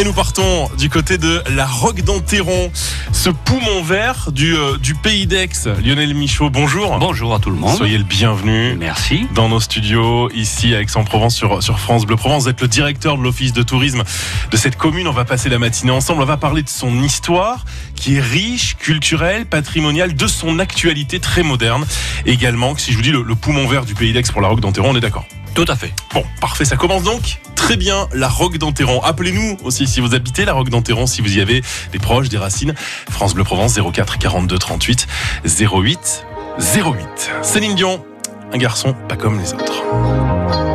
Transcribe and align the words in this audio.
Et 0.00 0.04
nous 0.04 0.12
partons 0.12 0.70
du 0.78 0.88
côté 0.90 1.18
de 1.18 1.42
la 1.56 1.66
Roque 1.66 2.02
d'Enterron, 2.02 2.70
ce 3.10 3.30
poumon 3.30 3.82
vert 3.82 4.30
du, 4.30 4.54
euh, 4.54 4.78
du 4.78 4.94
pays 4.94 5.26
d'Aix. 5.26 5.48
Lionel 5.84 6.14
Michaud, 6.14 6.50
bonjour. 6.50 6.96
Bonjour 7.00 7.34
à 7.34 7.40
tout 7.40 7.50
le 7.50 7.56
monde. 7.56 7.76
Soyez 7.76 7.98
le 7.98 8.04
bienvenu. 8.04 8.76
Merci. 8.76 9.26
Dans 9.34 9.48
nos 9.48 9.58
studios, 9.58 10.30
ici 10.30 10.72
à 10.72 10.82
Aix-en-Provence, 10.82 11.34
sur, 11.34 11.64
sur 11.64 11.80
France 11.80 12.06
Bleu 12.06 12.14
Provence. 12.14 12.44
Vous 12.44 12.48
êtes 12.48 12.60
le 12.60 12.68
directeur 12.68 13.18
de 13.18 13.24
l'office 13.24 13.52
de 13.52 13.64
tourisme 13.64 14.04
de 14.52 14.56
cette 14.56 14.76
commune. 14.76 15.08
On 15.08 15.12
va 15.12 15.24
passer 15.24 15.48
la 15.48 15.58
matinée 15.58 15.90
ensemble. 15.90 16.22
On 16.22 16.26
va 16.26 16.36
parler 16.36 16.62
de 16.62 16.68
son 16.68 17.02
histoire, 17.02 17.64
qui 17.96 18.14
est 18.14 18.20
riche, 18.20 18.76
culturelle, 18.76 19.46
patrimoniale, 19.46 20.14
de 20.14 20.26
son 20.28 20.60
actualité 20.60 21.18
très 21.18 21.42
moderne. 21.42 21.84
Également, 22.24 22.76
si 22.76 22.92
je 22.92 22.96
vous 22.96 23.02
dis 23.02 23.10
le, 23.10 23.22
le 23.22 23.34
poumon 23.34 23.66
vert 23.66 23.84
du 23.84 23.96
pays 23.96 24.12
d'Aix 24.12 24.22
pour 24.30 24.42
la 24.42 24.46
Roque 24.46 24.60
d'Enterron, 24.60 24.90
on 24.92 24.96
est 24.96 25.00
d'accord 25.00 25.26
Tout 25.58 25.64
à 25.66 25.74
fait. 25.74 25.92
Bon, 26.14 26.22
parfait, 26.40 26.64
ça 26.64 26.76
commence 26.76 27.02
donc 27.02 27.40
très 27.56 27.76
bien 27.76 28.06
la 28.12 28.28
Roque 28.28 28.58
d'Enterron. 28.58 29.02
Appelez-nous 29.02 29.56
aussi 29.64 29.88
si 29.88 30.00
vous 30.00 30.14
habitez 30.14 30.44
la 30.44 30.52
Roque 30.52 30.68
d'Enterron, 30.68 31.08
si 31.08 31.20
vous 31.20 31.36
y 31.36 31.40
avez 31.40 31.64
des 31.90 31.98
proches, 31.98 32.28
des 32.28 32.38
racines. 32.38 32.74
France 33.10 33.34
Bleu 33.34 33.42
Provence 33.42 33.76
04 33.76 34.18
42 34.18 34.56
38 34.56 35.08
08 35.44 36.26
08. 36.60 37.30
Céline 37.42 37.74
Dion, 37.74 38.04
un 38.52 38.58
garçon 38.58 38.94
pas 39.08 39.16
comme 39.16 39.40
les 39.40 39.52
autres. 39.52 40.67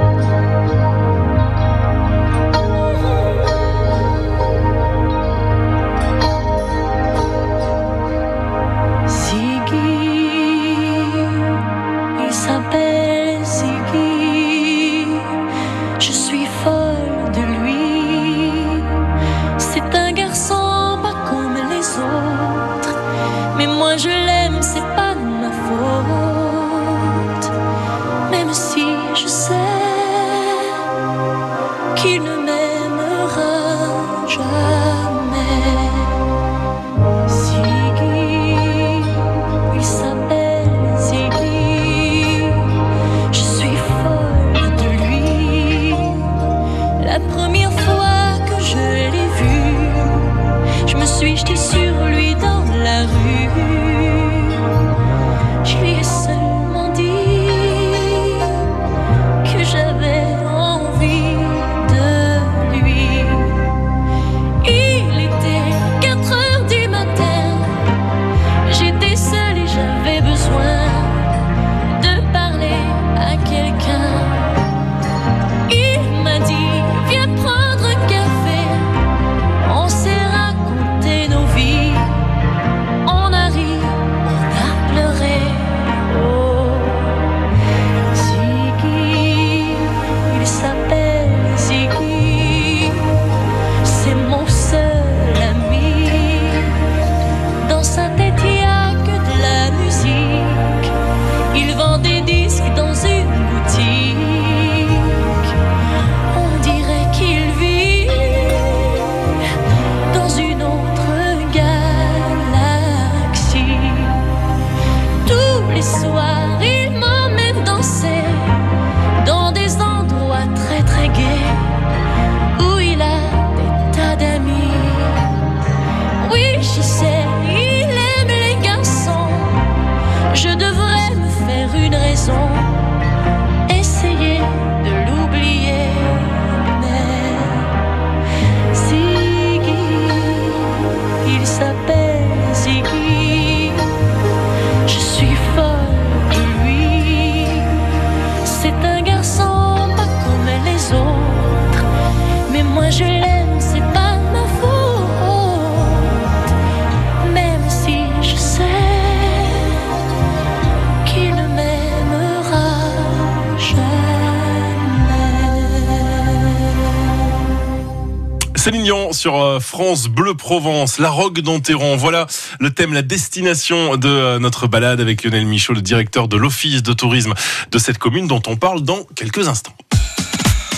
Céline 168.64 168.84
Dion 168.84 169.12
sur 169.12 169.44
euh, 169.44 169.60
France 169.60 170.08
Bleu 170.08 170.36
Provence, 170.36 170.98
la 170.98 171.10
Roque 171.10 171.42
d'Enterron. 171.42 171.98
Voilà 171.98 172.28
le 172.62 172.70
thème, 172.70 172.94
la 172.94 173.02
destination 173.02 173.98
de 173.98 174.08
euh, 174.08 174.40
notre 174.40 174.68
balade 174.68 175.02
avec 175.02 175.26
Lionel 175.26 175.46
Michaud, 175.46 175.74
le 175.74 175.82
directeur 175.82 176.30
de 176.30 176.38
l'office 176.38 176.82
de 176.82 176.94
tourisme 176.94 177.34
de 177.72 177.78
cette 177.78 177.98
commune 177.98 178.26
dont 178.26 178.42
on 178.48 178.56
parle 178.56 178.80
dans 178.80 179.04
quelques 179.16 179.50
instants. 179.50 179.76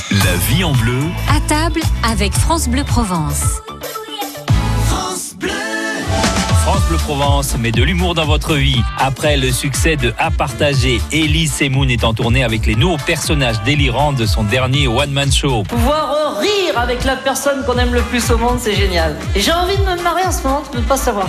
La 0.09 0.35
vie 0.49 0.63
en 0.63 0.73
bleu, 0.73 0.97
À 1.29 1.39
table 1.41 1.81
avec 2.09 2.33
France 2.33 2.67
Bleu 2.69 2.83
Provence. 2.83 3.61
France 6.65 6.81
Provence 7.03 7.55
met 7.59 7.71
de 7.71 7.83
l'humour 7.83 8.15
dans 8.15 8.25
votre 8.25 8.55
vie. 8.55 8.81
Après 8.97 9.37
le 9.37 9.51
succès 9.51 9.97
de 9.97 10.11
À 10.17 10.31
partager, 10.31 10.99
Ellie 11.11 11.47
Semoun 11.47 11.91
est 11.91 12.03
en 12.03 12.15
tournée 12.15 12.43
avec 12.43 12.65
les 12.65 12.73
nouveaux 12.73 12.97
personnages 13.05 13.61
délirants 13.61 14.13
de 14.13 14.25
son 14.25 14.43
dernier 14.43 14.87
one-man 14.87 15.31
show. 15.31 15.61
Pouvoir 15.61 16.39
rire 16.39 16.75
avec 16.75 17.03
la 17.03 17.17
personne 17.17 17.63
qu'on 17.65 17.77
aime 17.77 17.93
le 17.93 18.01
plus 18.01 18.31
au 18.31 18.39
monde, 18.39 18.57
c'est 18.59 18.73
génial. 18.73 19.15
Et 19.35 19.41
j'ai 19.41 19.51
envie 19.51 19.77
de 19.77 19.83
me 19.83 20.01
marier 20.01 20.25
en 20.25 20.31
ce 20.31 20.41
moment, 20.41 20.63
tu 20.63 20.77
peux 20.77 20.83
pas 20.83 20.97
savoir. 20.97 21.27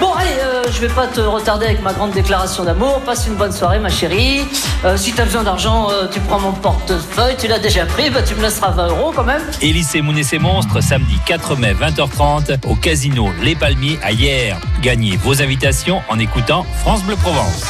Bon, 0.00 0.12
allez, 0.14 0.30
euh, 0.40 0.62
je 0.72 0.80
vais 0.80 0.92
pas 0.92 1.06
te 1.06 1.20
retarder 1.20 1.66
avec 1.66 1.82
ma 1.82 1.92
grande 1.92 2.12
déclaration 2.12 2.64
d'amour. 2.64 3.00
Passe 3.04 3.26
une 3.26 3.34
bonne 3.34 3.52
soirée, 3.52 3.78
ma 3.78 3.90
chérie. 3.90 4.40
Euh, 4.84 4.96
si 4.96 5.12
t'as 5.12 5.24
besoin 5.24 5.42
d'argent, 5.42 5.88
euh, 5.90 6.06
tu 6.12 6.20
prends 6.20 6.38
mon 6.38 6.52
portefeuille, 6.52 7.36
tu 7.38 7.48
l'as 7.48 7.58
déjà 7.58 7.86
pris, 7.86 8.10
bah 8.10 8.22
tu 8.22 8.34
me 8.34 8.42
laisseras 8.42 8.70
20 8.70 8.88
euros 8.88 9.12
quand 9.14 9.24
même. 9.24 9.42
Ellie 9.62 9.82
Semoun 9.82 10.16
et 10.18 10.22
ses 10.22 10.38
monstres, 10.38 10.80
samedi 10.82 11.18
4 11.26 11.56
mai 11.56 11.74
20h30 11.74 12.66
au 12.66 12.74
casino 12.74 13.30
Les 13.42 13.54
Palmiers 13.54 13.98
à 14.02 14.12
Hier. 14.12 14.58
Gagnez 14.82 15.16
vos 15.16 15.40
invitations 15.42 16.02
en 16.08 16.18
écoutant 16.18 16.64
France 16.80 17.02
Bleu 17.04 17.16
Provence. 17.16 17.64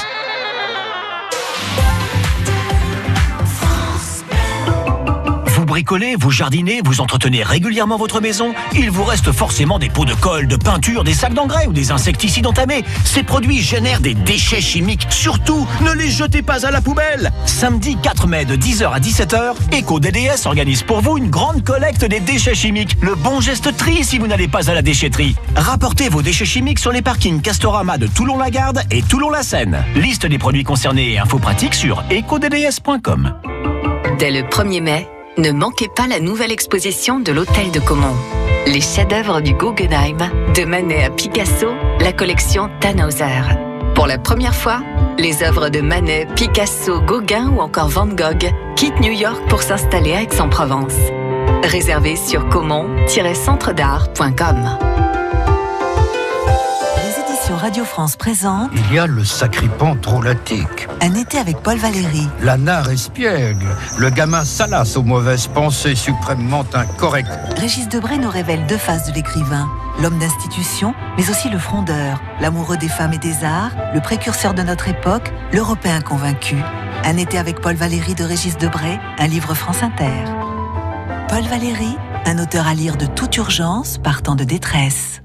Bricolez, 5.77 6.17
vous 6.19 6.31
jardinez, 6.31 6.81
vous 6.83 7.03
entretenez 7.03 7.43
régulièrement 7.43 7.99
votre 7.99 8.23
maison, 8.23 8.55
il 8.73 8.91
vous 8.91 9.05
reste 9.05 9.31
forcément 9.31 9.79
des 9.79 9.91
pots 9.91 10.07
de 10.07 10.15
colle, 10.15 10.49
de 10.49 10.57
peinture, 10.57 11.05
des 11.05 11.13
sacs 11.13 11.35
d'engrais 11.35 11.67
ou 11.67 11.75
des 11.75 11.91
insecticides 11.91 12.47
entamés. 12.47 12.83
Ces 13.05 13.23
produits 13.23 13.61
génèrent 13.61 14.01
des 14.01 14.15
déchets 14.15 14.63
chimiques. 14.63 15.07
Surtout, 15.11 15.69
ne 15.83 15.93
les 15.93 16.09
jetez 16.09 16.41
pas 16.41 16.65
à 16.67 16.71
la 16.71 16.81
poubelle. 16.81 17.31
Samedi 17.45 17.99
4 18.03 18.27
mai 18.27 18.47
de 18.47 18.57
10h 18.57 18.91
à 18.91 19.01
17h, 19.01 19.53
EcoDDS 19.79 20.47
organise 20.47 20.83
pour 20.83 21.03
vous 21.03 21.19
une 21.19 21.29
grande 21.29 21.63
collecte 21.63 22.07
des 22.07 22.21
déchets 22.21 22.55
chimiques. 22.55 22.97
Le 23.03 23.15
bon 23.15 23.43
geste 23.43 23.77
tri 23.77 24.03
si 24.03 24.17
vous 24.17 24.29
n'allez 24.29 24.49
pas 24.49 24.71
à 24.71 24.73
la 24.73 24.81
déchetterie. 24.81 25.37
Rapportez 25.57 26.09
vos 26.09 26.23
déchets 26.23 26.47
chimiques 26.47 26.79
sur 26.79 26.91
les 26.91 27.03
parkings 27.03 27.43
Castorama 27.43 27.99
de 27.99 28.07
Toulon-la-Garde 28.07 28.81
et 28.91 29.03
Toulon-la-Seine. 29.03 29.85
Liste 29.95 30.25
des 30.25 30.39
produits 30.39 30.65
concernés 30.65 31.13
et 31.13 31.19
infos 31.19 31.39
pratiques 31.39 31.75
sur 31.75 32.03
ecodds.com. 32.11 33.35
Dès 34.19 34.31
le 34.31 34.41
1er 34.49 34.81
mai, 34.81 35.07
ne 35.39 35.53
manquez 35.53 35.89
pas 35.89 36.07
la 36.07 36.21
nouvelle 36.21 36.53
exposition 36.53 37.21
de 37.21 37.33
l'Hôtel 37.33 37.71
de 37.71 37.81
Caumont. 37.81 38.17
Les 38.67 38.81
chefs-d'œuvre 38.81 39.41
du 39.41 39.53
Guggenheim, 39.53 40.31
de 40.55 40.65
Manet 40.65 41.05
à 41.05 41.11
Picasso, 41.11 41.75
la 42.01 42.13
collection 42.13 42.71
Tannhauser. 42.81 43.43
Pour 43.95 44.07
la 44.07 44.19
première 44.19 44.55
fois, 44.55 44.81
les 45.19 45.43
œuvres 45.43 45.69
de 45.69 45.81
Manet, 45.81 46.27
Picasso, 46.37 47.01
Gauguin 47.01 47.51
ou 47.51 47.61
encore 47.61 47.89
Van 47.89 48.07
Gogh 48.07 48.51
quittent 48.77 49.01
New 49.01 49.13
York 49.13 49.43
pour 49.49 49.63
s'installer 49.63 50.15
à 50.15 50.23
Aix-en-Provence. 50.23 50.97
Réservé 51.65 52.17
sur 52.17 52.49
comont-centre-d'art.com. 52.49 55.06
Radio 57.67 57.85
France 57.85 58.15
présentent 58.15 58.71
Il 58.73 58.95
y 58.95 58.99
a 59.01 59.09
le 59.09 59.25
sacripant 59.25 59.97
drôlatique. 59.97 60.87
Un 61.01 61.15
été 61.15 61.37
avec 61.37 61.57
Paul 61.65 61.77
Valéry. 61.79 62.29
La 62.41 62.57
nare 62.57 62.91
espiègle. 62.91 63.67
Le 63.99 64.09
gamin 64.11 64.45
salace 64.45 64.97
aux 64.97 65.03
mauvaises 65.03 65.49
pensées 65.49 65.97
suprêmement 65.97 66.65
incorrectes. 66.75 67.29
Régis 67.57 67.89
Debray 67.89 68.21
nous 68.21 68.31
révèle 68.31 68.65
deux 68.67 68.77
faces 68.77 69.09
de 69.09 69.15
l'écrivain. 69.15 69.69
L'homme 70.01 70.17
d'institution, 70.21 70.95
mais 71.17 71.29
aussi 71.29 71.49
le 71.49 71.59
frondeur, 71.59 72.23
l'amoureux 72.41 72.77
des 72.77 72.87
femmes 72.87 73.15
et 73.15 73.19
des 73.19 73.43
arts, 73.43 73.73
le 73.93 74.01
précurseur 74.01 74.55
de 74.55 74.63
notre 74.63 74.87
époque, 74.89 75.33
l'Européen 75.53 76.01
convaincu. 76.03 76.59
Un 77.05 77.17
été 77.17 77.37
avec 77.37 77.61
Paul 77.61 77.75
Valéry 77.75 78.15
de 78.15 78.23
Régis 78.23 78.57
Debray, 78.57 79.01
un 79.19 79.27
livre 79.27 79.55
France 79.55 79.83
Inter. 79.83 80.23
Paul 81.29 81.43
Valéry, 81.43 81.97
un 82.27 82.39
auteur 82.39 82.69
à 82.69 82.75
lire 82.75 82.97
de 82.97 83.07
toute 83.07 83.37
urgence, 83.39 83.99
partant 83.99 84.37
de 84.37 84.45
détresse. 84.45 85.21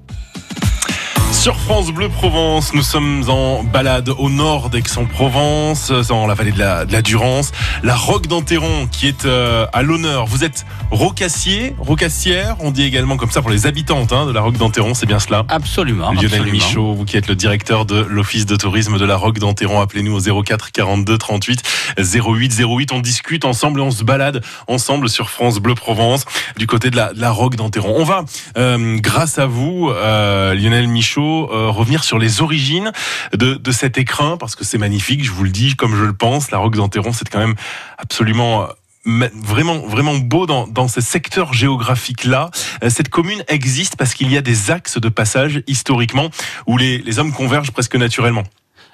Sur 1.32 1.56
France 1.56 1.92
Bleu 1.92 2.10
Provence, 2.10 2.74
nous 2.74 2.84
sommes 2.84 3.24
en 3.28 3.64
balade 3.64 4.10
au 4.10 4.30
nord 4.30 4.70
d'Aix-en-Provence, 4.70 5.92
dans 6.10 6.28
la 6.28 6.36
vallée 6.36 6.52
de 6.52 6.60
la, 6.60 6.86
de 6.86 6.92
la 6.92 7.02
Durance. 7.02 7.52
La 7.84 7.96
Roque 7.96 8.28
d'Enterron 8.28 8.88
qui 8.92 9.08
est 9.08 9.26
euh, 9.26 9.66
à 9.74 9.82
l'honneur. 9.82 10.28
Vous 10.28 10.44
êtes 10.44 10.66
rocassier, 10.92 11.74
rocassière, 11.80 12.58
on 12.60 12.70
dit 12.70 12.84
également 12.84 13.18
comme 13.18 13.32
ça 13.32 13.42
pour 13.42 13.50
les 13.50 13.66
habitantes 13.66 14.12
hein, 14.12 14.28
de 14.28 14.32
la 14.32 14.42
Roque 14.42 14.58
d'Enterron, 14.58 14.94
c'est 14.94 15.08
bien 15.08 15.20
cela? 15.20 15.46
Absolument. 15.48 16.12
Lionel 16.12 16.26
absolument. 16.26 16.52
Michaud, 16.52 16.94
vous 16.94 17.06
qui 17.06 17.18
êtes 17.18 17.28
le 17.28 17.36
directeur 17.36 17.86
de 17.86 18.02
l'Office 18.02 18.46
de 18.46 18.56
tourisme 18.56 19.00
de 19.00 19.06
la 19.06 19.16
Roque 19.16 19.40
d'Enterron, 19.40 19.82
appelez-nous 19.82 20.30
au 20.30 20.44
04 20.44 20.72
42 20.72 21.18
38 21.18 21.64
08 21.98 22.60
08. 22.60 22.92
On 22.92 23.00
discute 23.00 23.46
ensemble 23.46 23.80
et 23.80 23.84
on 23.84 23.92
se 23.92 24.04
balade 24.04 24.44
ensemble 24.68 25.10
sur 25.10 25.30
France 25.30 25.60
Bleu 25.60 25.76
Provence 25.76 26.26
du 26.58 26.68
côté 26.68 26.92
de 26.92 26.98
la, 26.98 27.14
de 27.14 27.22
la 27.22 27.32
Roque 27.32 27.56
d'Enterron. 27.56 27.96
On 27.98 28.04
va, 28.04 28.26
euh, 28.58 28.98
grâce 29.00 29.40
à 29.40 29.46
vous, 29.46 29.90
euh, 29.90 30.54
Lionel 30.54 30.88
Michaud, 30.88 31.21
euh, 31.24 31.70
revenir 31.70 32.04
sur 32.04 32.20
les 32.20 32.42
origines 32.42 32.92
de, 33.34 33.72
cet 33.72 33.98
écrin 33.98 34.38
parce 34.38 34.56
que 34.56 34.64
c'est 34.64 34.78
magnifique, 34.78 35.24
je 35.24 35.32
vous 35.32 35.44
le 35.44 35.50
dis 35.50 35.76
comme 35.76 35.96
je 35.96 36.04
le 36.04 36.14
pense. 36.14 36.52
La 36.52 36.58
Roque 36.58 36.76
d'Enterron, 36.76 37.14
c'est 37.14 37.30
quand 37.30 37.40
même 37.40 37.56
absolument 37.98 38.68
ma- 39.06 39.30
vraiment 39.34 39.80
vraiment 39.80 40.16
beau 40.16 40.46
dans, 40.46 40.68
dans 40.68 40.88
ce 40.88 41.02
secteur 41.02 41.54
géographique 41.54 42.26
là. 42.26 42.50
Cette 42.90 43.10
commune 43.10 43.44
existe 43.48 43.96
parce 43.96 44.14
qu'il 44.14 44.32
y 44.32 44.38
a 44.38 44.42
des 44.42 44.72
axes 44.72 44.98
de 44.98 45.10
passage 45.10 45.64
historiquement 45.68 46.30
où 46.68 46.78
les, 46.78 47.20
hommes 47.20 47.34
convergent 47.34 47.72
presque 47.72 47.96
naturellement. 47.96 48.44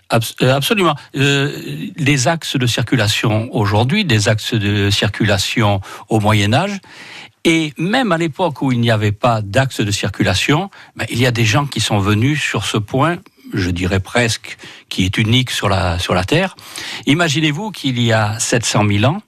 Abs- 0.10 0.36
euh, 0.42 0.56
Absolument. 0.56 0.96
Euh, 1.16 1.52
les 1.98 2.28
axes 2.28 2.56
de 2.56 2.66
circulation 2.66 3.50
aujourd'hui, 3.52 4.06
des 4.06 4.30
axes 4.30 4.54
de 4.54 4.90
circulation 4.90 5.82
au 6.08 6.20
Moyen 6.20 6.54
Âge, 6.54 6.80
et 7.48 7.74
même 7.78 8.12
à 8.12 8.18
l'époque 8.18 8.62
où 8.62 8.74
il 8.74 8.82
n'y 8.82 8.92
avait 8.92 9.14
pas 9.14 9.42
d'axe 9.42 9.80
de 9.80 9.90
circulation, 9.90 10.70
ben, 10.98 11.06
il 11.10 11.18
y 11.18 11.26
a 11.26 11.32
des 11.32 11.46
gens 11.46 11.66
qui 11.66 11.80
sont 11.80 11.98
venus 11.98 12.42
sur 12.44 12.66
ce 12.66 12.78
point, 12.78 13.20
je 13.54 13.70
dirais 13.70 14.02
presque, 14.02 14.58
qui 14.90 15.06
est 15.06 15.18
unique 15.18 15.50
sur 15.50 15.70
la, 15.70 15.98
sur 15.98 16.14
la 16.14 16.26
Terre. 16.26 16.58
Imaginez-vous 17.06 17.72
qu'il 17.72 18.02
y 18.02 18.12
a 18.12 18.38
700 18.38 18.86
000 18.90 19.06
ans, 19.06 19.22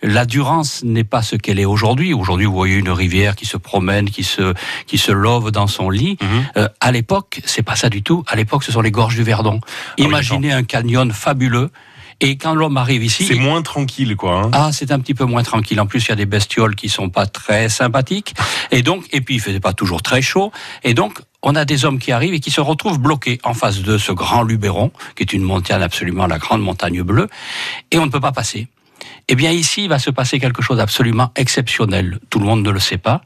la 0.00 0.26
Durance 0.26 0.84
n'est 0.84 1.02
pas 1.02 1.22
ce 1.22 1.34
qu'elle 1.34 1.58
est 1.58 1.64
aujourd'hui. 1.64 2.14
Aujourd'hui, 2.14 2.46
vous 2.46 2.54
voyez 2.54 2.76
une 2.76 2.90
rivière 2.90 3.34
qui 3.34 3.46
se 3.46 3.56
promène, 3.56 4.08
qui 4.10 4.22
se, 4.22 4.54
qui 4.86 4.98
se 4.98 5.10
love 5.10 5.50
dans 5.50 5.66
son 5.66 5.90
lit. 5.90 6.18
Mhm. 6.22 6.28
Euh, 6.58 6.68
à 6.80 6.92
l'époque, 6.92 7.40
c'est 7.44 7.62
pas 7.62 7.74
ça 7.74 7.88
du 7.88 8.04
tout. 8.04 8.22
À 8.28 8.36
l'époque, 8.36 8.62
ce 8.62 8.70
sont 8.70 8.82
les 8.82 8.92
gorges 8.92 9.16
du 9.16 9.24
Verdon. 9.24 9.60
oui, 9.98 10.04
Imaginez 10.04 10.52
un 10.52 10.62
canyon 10.62 11.10
fabuleux. 11.10 11.70
Et 12.20 12.36
quand 12.36 12.54
l'homme 12.54 12.76
arrive 12.76 13.04
ici, 13.04 13.26
C'est 13.26 13.34
moins 13.34 13.62
tranquille 13.62 14.16
quoi. 14.16 14.42
hein. 14.44 14.50
ah, 14.52 14.70
c'est 14.72 14.92
un 14.92 14.98
petit 15.00 15.14
peu 15.14 15.24
moins 15.24 15.42
tranquille. 15.42 15.80
En 15.80 15.86
plus, 15.86 16.04
il 16.04 16.08
y 16.10 16.12
a 16.12 16.16
des 16.16 16.26
bestioles 16.26 16.74
qui 16.74 16.88
sont 16.88 17.10
pas 17.10 17.26
très 17.26 17.68
sympathiques. 17.68 18.34
Et 18.70 18.82
donc, 18.82 19.04
et 19.12 19.20
puis 19.20 19.34
il 19.36 19.40
faisait 19.40 19.60
pas 19.60 19.72
toujours 19.72 20.02
très 20.02 20.22
chaud. 20.22 20.52
Et 20.84 20.94
donc, 20.94 21.20
on 21.42 21.54
a 21.56 21.64
des 21.64 21.84
hommes 21.84 21.98
qui 21.98 22.12
arrivent 22.12 22.34
et 22.34 22.40
qui 22.40 22.50
se 22.50 22.60
retrouvent 22.60 22.98
bloqués 22.98 23.38
en 23.44 23.52
face 23.52 23.80
de 23.80 23.98
ce 23.98 24.12
grand 24.12 24.42
Luberon, 24.42 24.92
qui 25.16 25.22
est 25.24 25.32
une 25.32 25.42
montagne 25.42 25.82
absolument 25.82 26.26
la 26.26 26.38
grande 26.38 26.62
montagne 26.62 27.02
bleue, 27.02 27.28
et 27.90 27.98
on 27.98 28.06
ne 28.06 28.10
peut 28.10 28.20
pas 28.20 28.32
passer. 28.32 28.68
Eh 29.28 29.34
bien, 29.34 29.50
ici, 29.50 29.84
il 29.84 29.88
va 29.88 29.98
se 29.98 30.10
passer 30.10 30.38
quelque 30.38 30.62
chose 30.62 30.78
d'absolument 30.78 31.32
exceptionnel. 31.36 32.18
Tout 32.30 32.38
le 32.38 32.46
monde 32.46 32.62
ne 32.62 32.70
le 32.70 32.80
sait 32.80 32.96
pas. 32.98 33.22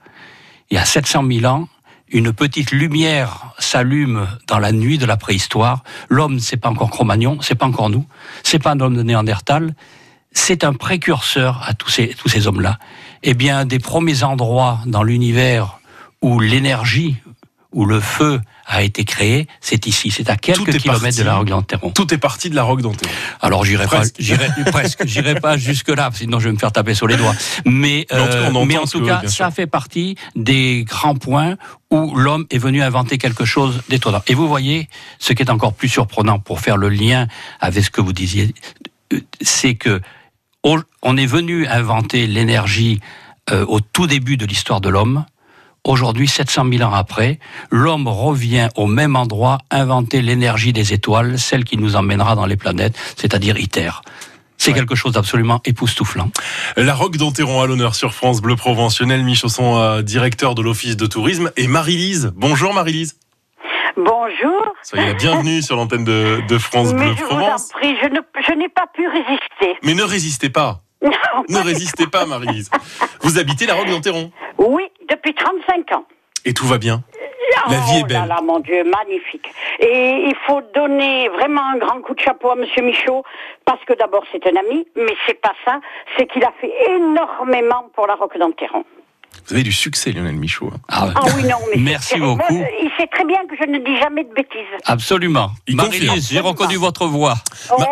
Il 0.71 0.75
y 0.75 0.79
a 0.79 0.85
700 0.85 1.25
000 1.31 1.45
ans, 1.47 1.69
une 2.11 2.33
petite 2.33 2.71
lumière 2.71 3.53
s'allume 3.59 4.27
dans 4.47 4.59
la 4.59 4.73
nuit 4.73 4.99
de 4.99 5.07
la 5.07 5.17
préhistoire. 5.17 5.83
L'homme, 6.09 6.39
c'est 6.41 6.57
pas 6.57 6.69
encore 6.69 6.91
Cro-Magnon, 6.91 7.39
c'est 7.41 7.55
pas 7.55 7.67
encore 7.67 7.91
nous, 7.91 8.07
c'est 8.43 8.59
pas 8.59 8.73
un 8.73 8.81
homme 8.81 8.97
de 8.97 9.03
Néandertal, 9.03 9.75
c'est 10.33 10.65
un 10.65 10.73
précurseur 10.73 11.63
à 11.67 11.75
tous 11.75 11.89
ces, 11.89 12.09
tous 12.09 12.29
ces 12.29 12.47
hommes-là. 12.47 12.79
Eh 13.23 13.35
bien, 13.35 13.65
des 13.65 13.79
premiers 13.79 14.23
endroits 14.23 14.81
dans 14.87 15.03
l'univers 15.03 15.81
où 16.23 16.41
l'énergie, 16.41 17.17
où 17.73 17.85
le 17.85 18.01
feu 18.01 18.41
a 18.67 18.83
été 18.83 19.05
créé, 19.05 19.47
c'est 19.61 19.87
ici, 19.87 20.11
c'est 20.11 20.31
à 20.31 20.37
quelques 20.37 20.79
kilomètres 20.79 21.03
parti. 21.03 21.19
de 21.19 21.25
la 21.25 21.37
Roque 21.37 21.49
d'Enterron. 21.49 21.91
Tout 21.91 22.13
est 22.15 22.19
parti 22.19 22.49
de 22.49 22.55
la 22.55 22.63
Roque 22.63 22.81
d'Enterron. 22.81 23.13
Alors 23.41 23.65
j'irai 23.65 23.87
pas, 23.87 24.03
j'irai 24.19 24.49
presque, 24.71 25.07
j'irai 25.07 25.35
pas 25.41 25.57
jusque 25.59 25.89
là, 25.89 26.11
sinon 26.13 26.39
je 26.41 26.49
vais 26.49 26.55
me 26.55 26.59
faire 26.59 26.73
taper 26.73 26.95
sur 26.95 27.07
les 27.07 27.17
doigts. 27.17 27.35
Mais, 27.67 28.07
Mais 28.11 28.21
en 28.21 28.25
tout 28.27 28.33
cas, 28.33 28.51
on 28.53 28.63
euh, 28.63 28.65
mais 28.65 28.79
en 28.79 28.87
tout 28.87 29.01
cas, 29.05 29.21
bien 29.21 29.29
ça 29.29 29.47
sûr. 29.47 29.53
fait 29.53 29.67
partie 29.67 30.17
des 30.35 30.85
grands 30.85 31.15
points 31.15 31.57
où 31.91 32.15
l'homme 32.17 32.47
est 32.51 32.59
venu 32.59 32.83
inventer 32.83 33.19
quelque 33.19 33.45
chose 33.45 33.83
d'étonnant. 33.89 34.23
Et 34.27 34.35
vous 34.35 34.49
voyez, 34.49 34.89
ce 35.19 35.33
qui 35.33 35.43
est 35.43 35.51
encore 35.51 35.75
plus 35.75 35.89
surprenant 35.89 36.39
pour 36.39 36.61
faire 36.61 36.77
le 36.77 36.89
lien 36.89 37.27
avec 37.61 37.85
ce 37.85 37.91
que 37.91 38.01
vous 38.01 38.13
disiez, 38.13 38.55
euh, 39.13 39.21
c'est 39.43 39.75
que 39.75 40.01
on 40.65 40.83
on 41.03 41.17
est 41.17 41.27
venu 41.27 41.67
inventer 41.67 42.27
l'énergie 42.27 43.01
euh, 43.51 43.65
au 43.67 43.81
tout 43.81 44.07
début 44.07 44.37
de 44.37 44.47
l'histoire 44.47 44.81
de 44.81 44.89
l'homme. 44.89 45.25
Aujourd'hui, 45.85 46.29
700 46.29 46.67
000 46.71 46.83
ans 46.89 46.93
après, 46.95 47.39
l'homme 47.71 48.09
revient 48.09 48.69
au 48.77 48.87
même 48.87 49.17
endroit 49.17 49.59
inventer 49.71 50.21
l'énergie 50.21 50.73
des 50.73 50.93
étoiles, 50.93 51.39
celle 51.39 51.65
qui 51.65 51.79
nous 51.79 51.97
emmènera 51.97 52.35
dans 52.35 52.47
les 52.47 52.57
planètes, 52.57 52.97
c'est-à-dire 53.17 53.59
ITER. 53.59 53.91
C'est 54.61 54.73
quelque 54.73 54.97
chose 54.97 55.13
d'absolument 55.13 55.61
époustouflant. 55.65 56.31
La 56.77 56.93
Roque 56.95 57.17
d'Enterron 57.17 57.63
à 57.63 57.67
l'honneur 57.69 57.95
sur 57.95 58.13
France 58.13 58.43
Bleu 58.43 58.57
Provence. 58.57 59.01
Lionel 59.01 59.23
Michausson, 59.23 59.79
euh, 59.79 60.03
directeur 60.03 60.57
de 60.57 60.63
l'Office 60.63 60.97
de 60.97 61.07
tourisme, 61.07 61.53
et 61.57 61.69
Marie-Lise. 61.69 62.33
Bonjour 62.35 62.75
Marie-Lise. 62.75 63.17
Bonjour. 63.97 64.75
Soyez 64.83 65.07
la 65.07 65.15
bienvenue 65.15 65.63
sur 65.63 65.77
l'antenne 65.77 66.05
de, 66.05 66.41
de 66.49 66.59
France 66.59 66.93
Mais 66.93 67.07
Bleu 67.07 67.15
je 67.17 67.23
vous 67.23 67.29
Provence. 67.29 67.69
en 67.75 67.79
prie, 67.79 67.95
je 68.03 68.09
ne- 68.09 68.21
je 68.47 68.53
n'ai 68.55 68.69
pas 68.69 68.87
pu 68.93 69.07
résister. 69.09 69.79
Mais 69.85 69.95
ne 69.95 70.03
résistez 70.03 70.51
pas. 70.51 70.83
Non, 71.03 71.11
Ne 71.49 71.55
pas- 71.55 71.63
résistez 71.63 72.07
pas, 72.09 72.27
Marie-Lise. 72.27 72.71
Vous 73.23 73.39
habitez 73.39 73.67
la 73.67 73.75
Roque 73.75 73.89
d'Enterron. 73.89 74.33
Oui, 74.59 74.85
depuis 75.09 75.35
35 75.35 75.93
ans. 75.93 76.05
Et 76.45 76.53
tout 76.53 76.67
va 76.67 76.79
bien. 76.79 77.03
La 77.71 77.79
vie 77.81 77.99
est 77.99 78.05
oh 78.05 78.13
là 78.13 78.21
belle. 78.21 78.29
là, 78.29 78.41
mon 78.43 78.61
Dieu, 78.61 78.85
magnifique. 78.85 79.49
Et 79.81 80.25
il 80.27 80.35
faut 80.47 80.61
donner 80.75 81.29
vraiment 81.29 81.63
un 81.75 81.77
grand 81.77 82.01
coup 82.01 82.15
de 82.15 82.21
chapeau 82.21 82.51
à 82.51 82.55
Monsieur 82.55 82.83
Michaud, 82.83 83.25
parce 83.65 83.85
que 83.85 83.95
d'abord 83.95 84.25
c'est 84.33 84.47
un 84.47 84.57
ami, 84.57 84.87
mais 84.97 85.15
c'est 85.27 85.41
pas 85.41 85.53
ça, 85.65 85.81
c'est 86.17 86.27
qu'il 86.27 86.45
a 86.45 86.53
fait 86.61 86.73
énormément 86.91 87.91
pour 87.95 88.07
la 88.07 88.15
Roque 88.15 88.39
d'Enterron. 88.39 88.85
Vous 89.47 89.55
avez 89.55 89.63
du 89.63 89.73
succès, 89.73 90.13
Lionel 90.13 90.35
Michaud. 90.37 90.71
hein. 90.75 90.79
Ah, 90.91 91.09
Ah 91.15 91.21
oui, 91.37 91.45
non, 91.45 91.57
mais 91.75 91.81
Merci 91.81 92.19
beaucoup. 92.19 92.43
il 92.83 92.91
sait 92.99 93.07
très 93.07 93.25
bien 93.25 93.39
que 93.47 93.57
je 93.59 93.65
ne 93.67 93.79
dis 93.79 93.97
jamais 93.99 94.25
de 94.25 94.33
bêtises. 94.35 94.59
Absolument. 94.85 95.51
Marie-Lise, 95.71 96.29
j'ai 96.31 96.41
reconnu 96.41 96.77
votre 96.77 97.07
voix. 97.07 97.35
Oh. 97.71 97.83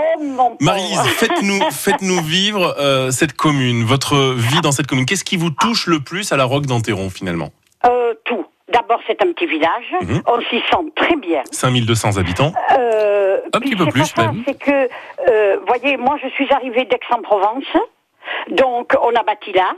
Marie-Lise, 0.61 1.01
faites-nous 1.17 1.61
faites-nous 1.71 2.23
vivre 2.23 2.75
euh, 2.79 3.11
cette 3.11 3.33
commune, 3.33 3.85
votre 3.85 4.35
vie 4.35 4.61
dans 4.61 4.73
cette 4.73 4.87
commune. 4.87 5.07
Qu'est-ce 5.07 5.25
qui 5.25 5.37
vous 5.39 5.51
touche 5.51 5.87
le 5.87 6.01
plus 6.01 6.31
à 6.33 6.37
la 6.37 6.45
Roque 6.45 6.67
d'Enterron 6.67 7.09
finalement? 7.09 7.49
Euh, 7.87 8.13
tout. 8.25 8.45
D'abord, 8.71 9.01
c'est 9.07 9.23
un 9.23 9.33
petit 9.33 9.47
village. 9.47 9.95
Mhm. 10.03 10.23
On 10.27 10.41
s'y 10.51 10.59
sent 10.71 10.93
très 10.97 11.17
bien. 11.17 11.43
5200 11.53 12.19
habitants. 12.19 12.53
Euh, 12.79 13.39
Un 13.55 13.61
petit 13.61 13.77
peu 13.77 13.87
plus, 13.87 14.15
même. 14.19 14.43
C'est 14.47 14.59
que, 14.59 14.89
euh, 15.31 15.57
voyez, 15.67 15.97
moi, 15.97 16.19
je 16.23 16.29
suis 16.31 16.53
arrivée 16.53 16.85
d'Aix-en-Provence. 16.85 17.65
Donc, 18.51 18.93
on 19.01 19.15
a 19.15 19.23
bâti 19.23 19.53
là. 19.53 19.71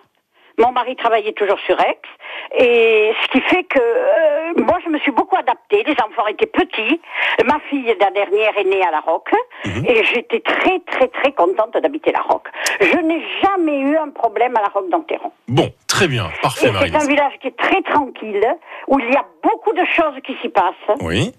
Mon 0.59 0.73
mari 0.73 0.97
travaillait 0.97 1.33
toujours 1.33 1.59
sur 1.61 1.81
Aix. 1.81 1.99
Et 2.59 3.13
ce 3.23 3.29
qui 3.29 3.41
fait 3.43 3.65
que 3.65 3.79
euh, 3.79 4.53
moi, 4.57 4.79
je 4.85 4.91
me 4.91 4.99
suis 4.99 5.13
beaucoup 5.13 5.37
adaptée. 5.37 5.85
Les 5.85 5.97
enfants 6.05 6.27
étaient 6.27 6.47
petits. 6.47 7.01
Ma 7.45 7.59
fille, 7.71 7.95
la 8.01 8.11
dernière, 8.11 8.57
est 8.59 8.65
née 8.65 8.83
à 8.83 8.91
La 8.91 9.01
Roque. 9.01 9.33
Mhm. 9.65 9.85
Et 9.87 10.05
j'étais 10.05 10.41
très, 10.41 10.81
très, 10.81 11.09
très 11.09 11.33
contente 11.33 11.77
d'habiter 11.81 12.13
La 12.13 12.21
Roque. 12.21 12.49
Je 12.81 12.99
n'ai 12.99 13.23
jamais 13.43 13.79
eu 13.79 13.97
un 13.97 14.11
problème 14.11 14.57
à 14.57 14.63
La 14.63 14.69
Roque 14.69 14.91
d'Enterron. 14.91 15.33
Bon, 15.49 15.71
très 15.87 16.09
bien, 16.09 16.29
parfait 16.43 16.71
c'est 16.73 16.95
un 16.95 17.07
village 17.07 17.33
qui 17.41 17.49
est 17.49 17.57
très 17.57 17.83
tranquille, 17.83 18.47
où 18.87 18.99
il 18.99 19.11
y 19.11 19.17
a 19.17 19.25
beaucoup 19.43 19.73
de 19.73 19.85
choses 19.85 20.15
qui 20.25 20.37
s'y 20.41 20.49
passent. 20.49 20.99
Oui. 21.01 21.33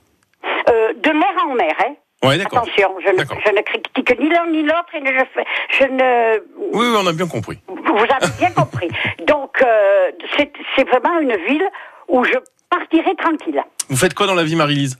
Euh, 0.70 0.94
de 0.94 1.12
mer 1.12 1.34
en 1.46 1.54
mer, 1.54 1.76
hein. 1.86 1.94
Ouais. 2.24 2.40
Attention, 2.42 2.96
je 3.06 3.12
ne, 3.12 3.18
D'accord. 3.18 3.38
je 3.46 3.52
ne 3.52 3.62
critique 3.62 4.20
ni 4.20 4.30
l'un 4.30 4.46
ni 4.48 4.62
l'autre 4.64 4.90
et 4.94 5.00
ne- 5.00 5.08
je, 5.14 5.24
fais- 5.34 5.46
je 5.80 5.84
ne. 5.86 6.40
Oui, 6.74 6.88
oui, 6.90 6.98
on 7.02 7.08
a 7.08 7.14
bien 7.14 7.28
compris. 7.28 7.60
Vous 7.68 7.76
avez 7.98 8.32
bien 8.38 8.52
compris. 8.52 8.90
Donc, 9.26 9.62
euh, 9.62 10.12
c'est 10.38 10.52
c'est 10.76 10.88
vraiment 10.90 11.18
une 11.20 11.36
ville 11.48 11.66
où 12.10 12.24
je 12.26 12.36
partirai 12.70 13.16
tranquille. 13.16 13.64
Vous 13.90 13.96
faites 13.98 14.14
quoi 14.14 14.28
dans 14.28 14.36
la 14.36 14.44
vie, 14.44 14.56
Marie-Lise? 14.56 14.98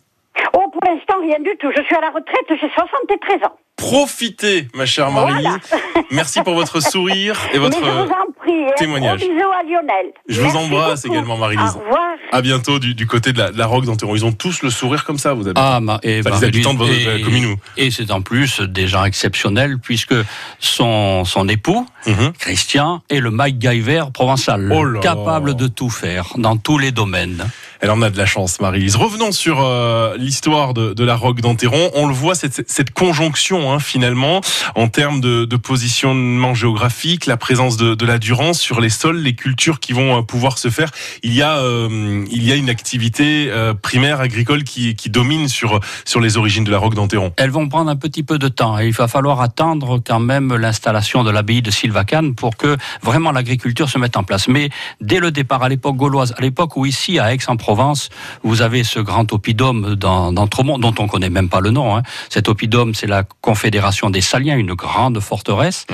Oh, 0.54 0.70
pour 0.72 0.82
l'instant, 0.86 1.20
rien 1.22 1.40
du 1.40 1.56
tout. 1.58 1.70
Je 1.76 1.82
suis 1.84 1.96
à 1.96 2.00
la 2.02 2.10
retraite, 2.12 2.46
j'ai 2.50 2.70
73 2.74 3.44
ans. 3.44 3.58
Profitez, 3.80 4.68
ma 4.76 4.86
chère 4.86 5.10
Marie-Lise. 5.10 5.58
Merci 6.12 6.42
pour 6.44 6.54
votre 6.54 6.82
sourire 6.82 7.40
et 7.54 7.58
votre 7.60 7.80
Mais 7.80 7.86
je 7.88 7.92
vous 7.92 8.00
en 8.12 8.32
prie, 8.40 8.52
et 8.52 8.66
un 8.68 8.72
témoignage. 8.78 9.20
gros 9.22 9.30
bisou 9.30 9.48
à 9.50 9.64
Lionel. 9.64 10.06
Je 10.28 10.42
vous 10.42 10.56
embrasse 10.58 11.04
beaucoup. 11.04 11.16
également, 11.16 11.38
Marie-Lise. 11.38 11.76
Au 11.76 11.80
revoir. 11.80 12.02
À 12.32 12.42
bientôt 12.42 12.78
du, 12.80 12.94
du 12.94 13.08
côté 13.08 13.32
de 13.32 13.40
la, 13.40 13.52
de 13.52 13.58
la 13.58 13.66
Roque 13.66 13.86
d'Anteron. 13.86 14.16
Ils 14.16 14.26
ont 14.26 14.34
tous 14.34 14.62
le 14.64 14.70
sourire 14.70 15.06
comme 15.06 15.18
ça, 15.18 15.34
vous 15.34 15.48
avez. 15.48 15.54
Ah, 15.56 15.80
ma- 15.80 16.00
et 16.04 16.20
Enfin, 16.20 16.38
les 16.40 16.44
habitants 16.46 16.74
de 16.74 16.80
votre 16.80 16.92
de 16.92 17.06
la 17.10 17.16
et- 17.18 17.22
commune. 17.22 17.56
Et 17.78 17.90
c'est 17.90 18.12
en 18.12 18.22
plus 18.22 18.60
des 18.60 18.88
gens 18.88 19.06
exceptionnels 19.06 19.80
puisque 19.80 20.14
son, 20.60 21.24
son 21.26 21.48
époux, 21.48 21.88
Mhm. 22.06 22.34
Christian, 22.38 23.02
est 23.10 23.20
le 23.22 23.32
MacGyver 23.32 24.04
provençal, 24.14 24.72
Oh 24.76 25.00
capable 25.00 25.56
de 25.56 25.68
tout 25.68 25.90
faire 25.90 26.34
dans 26.38 26.58
tous 26.58 26.78
les 26.78 26.92
domaines. 26.92 27.48
Elle 27.82 27.92
en 27.92 28.02
a 28.02 28.10
de 28.10 28.18
la 28.18 28.26
chance, 28.26 28.60
Marie-Lise. 28.60 28.98
Revenons 28.98 29.32
sur 29.32 29.62
euh, 29.62 30.18
l'histoire 30.18 30.74
de, 30.74 30.94
de 30.94 31.04
la 31.06 31.16
Roque 31.16 31.40
d'Anteron. 31.40 31.92
On 31.94 32.08
le 32.08 32.14
voit, 32.14 32.36
cette, 32.36 32.70
cette 32.70 32.92
conjonction, 32.92 33.69
hein, 33.74 33.80
finalement, 33.80 34.42
en 34.76 34.88
termes 34.88 35.22
de, 35.22 35.46
positionnement 35.58 36.54
géographique, 36.54 37.26
la 37.26 37.38
présence 37.38 37.78
de, 37.78 37.94
de 37.94 38.06
la 38.06 38.18
Durance 38.18 38.60
sur 38.60 38.80
les 38.82 38.90
sols, 38.90 39.18
les 39.18 39.36
cultures 39.36 39.80
qui 39.80 39.94
vont 39.94 40.18
euh, 40.18 40.22
pouvoir 40.22 40.58
se 40.58 40.70
faire. 40.70 40.90
Il 41.24 41.34
y 41.34 41.42
a, 41.42 41.58
euh, 41.58 42.26
une 42.30 42.70
activité 42.70 43.50
euh, 43.50 43.74
primaire 43.74 44.20
agricole 44.22 44.64
qui, 44.64 44.96
domine 45.10 45.48
sur, 45.48 45.80
les 46.20 46.38
origines 46.38 46.64
de 46.64 46.72
la 46.72 46.78
Roque 46.78 46.96
d'Anteron. 46.96 47.34
Elles 47.38 47.50
vont 47.52 47.68
prendre 47.68 47.90
un 47.90 47.96
petit 47.96 48.24
peu 48.24 48.38
de 48.40 48.48
temps 48.48 48.80
et 48.80 48.88
il 48.88 48.94
va 48.94 49.08
falloir 49.08 49.42
attendre 49.42 50.00
quand 50.06 50.20
même 50.20 50.56
l'installation 50.56 51.24
de 51.24 51.32
l'abbaye 51.32 51.62
de 51.62 51.72
Sylvacane 51.72 52.36
pour 52.36 52.58
que 52.58 52.78
vraiment 53.04 53.32
l'agriculture 53.32 53.90
se 53.90 53.98
mette 53.98 54.18
en 54.18 54.24
place. 54.24 54.48
Mais 54.48 54.70
dès 55.02 55.20
le 55.20 55.32
départ, 55.32 55.64
à 55.64 55.70
l'époque 55.70 55.96
gauloise, 55.96 56.34
à 56.38 56.42
l'époque 56.42 56.76
où 56.78 56.86
ici, 56.86 57.20
à 57.20 57.34
Aix-en-Provence, 57.34 58.10
vous 58.44 58.62
avez 58.62 58.84
ce 58.84 59.00
grand 59.00 59.32
oppidum 59.34 59.96
dans- 59.96 60.32
dont 60.32 60.50
on 61.00 61.08
connaît 61.08 61.30
même 61.30 61.50
pas 61.50 61.60
le 61.60 61.72
nom. 61.72 61.96
hein. 61.96 62.04
Cet 62.30 62.50
oppidum, 62.50 62.94
c'est 62.94 63.08
la 63.08 63.24
Confédération 63.60 64.10
des 64.10 64.22
Saliens, 64.22 64.56
une 64.56 64.74
grande 64.74 65.20
forteresse. 65.20 65.86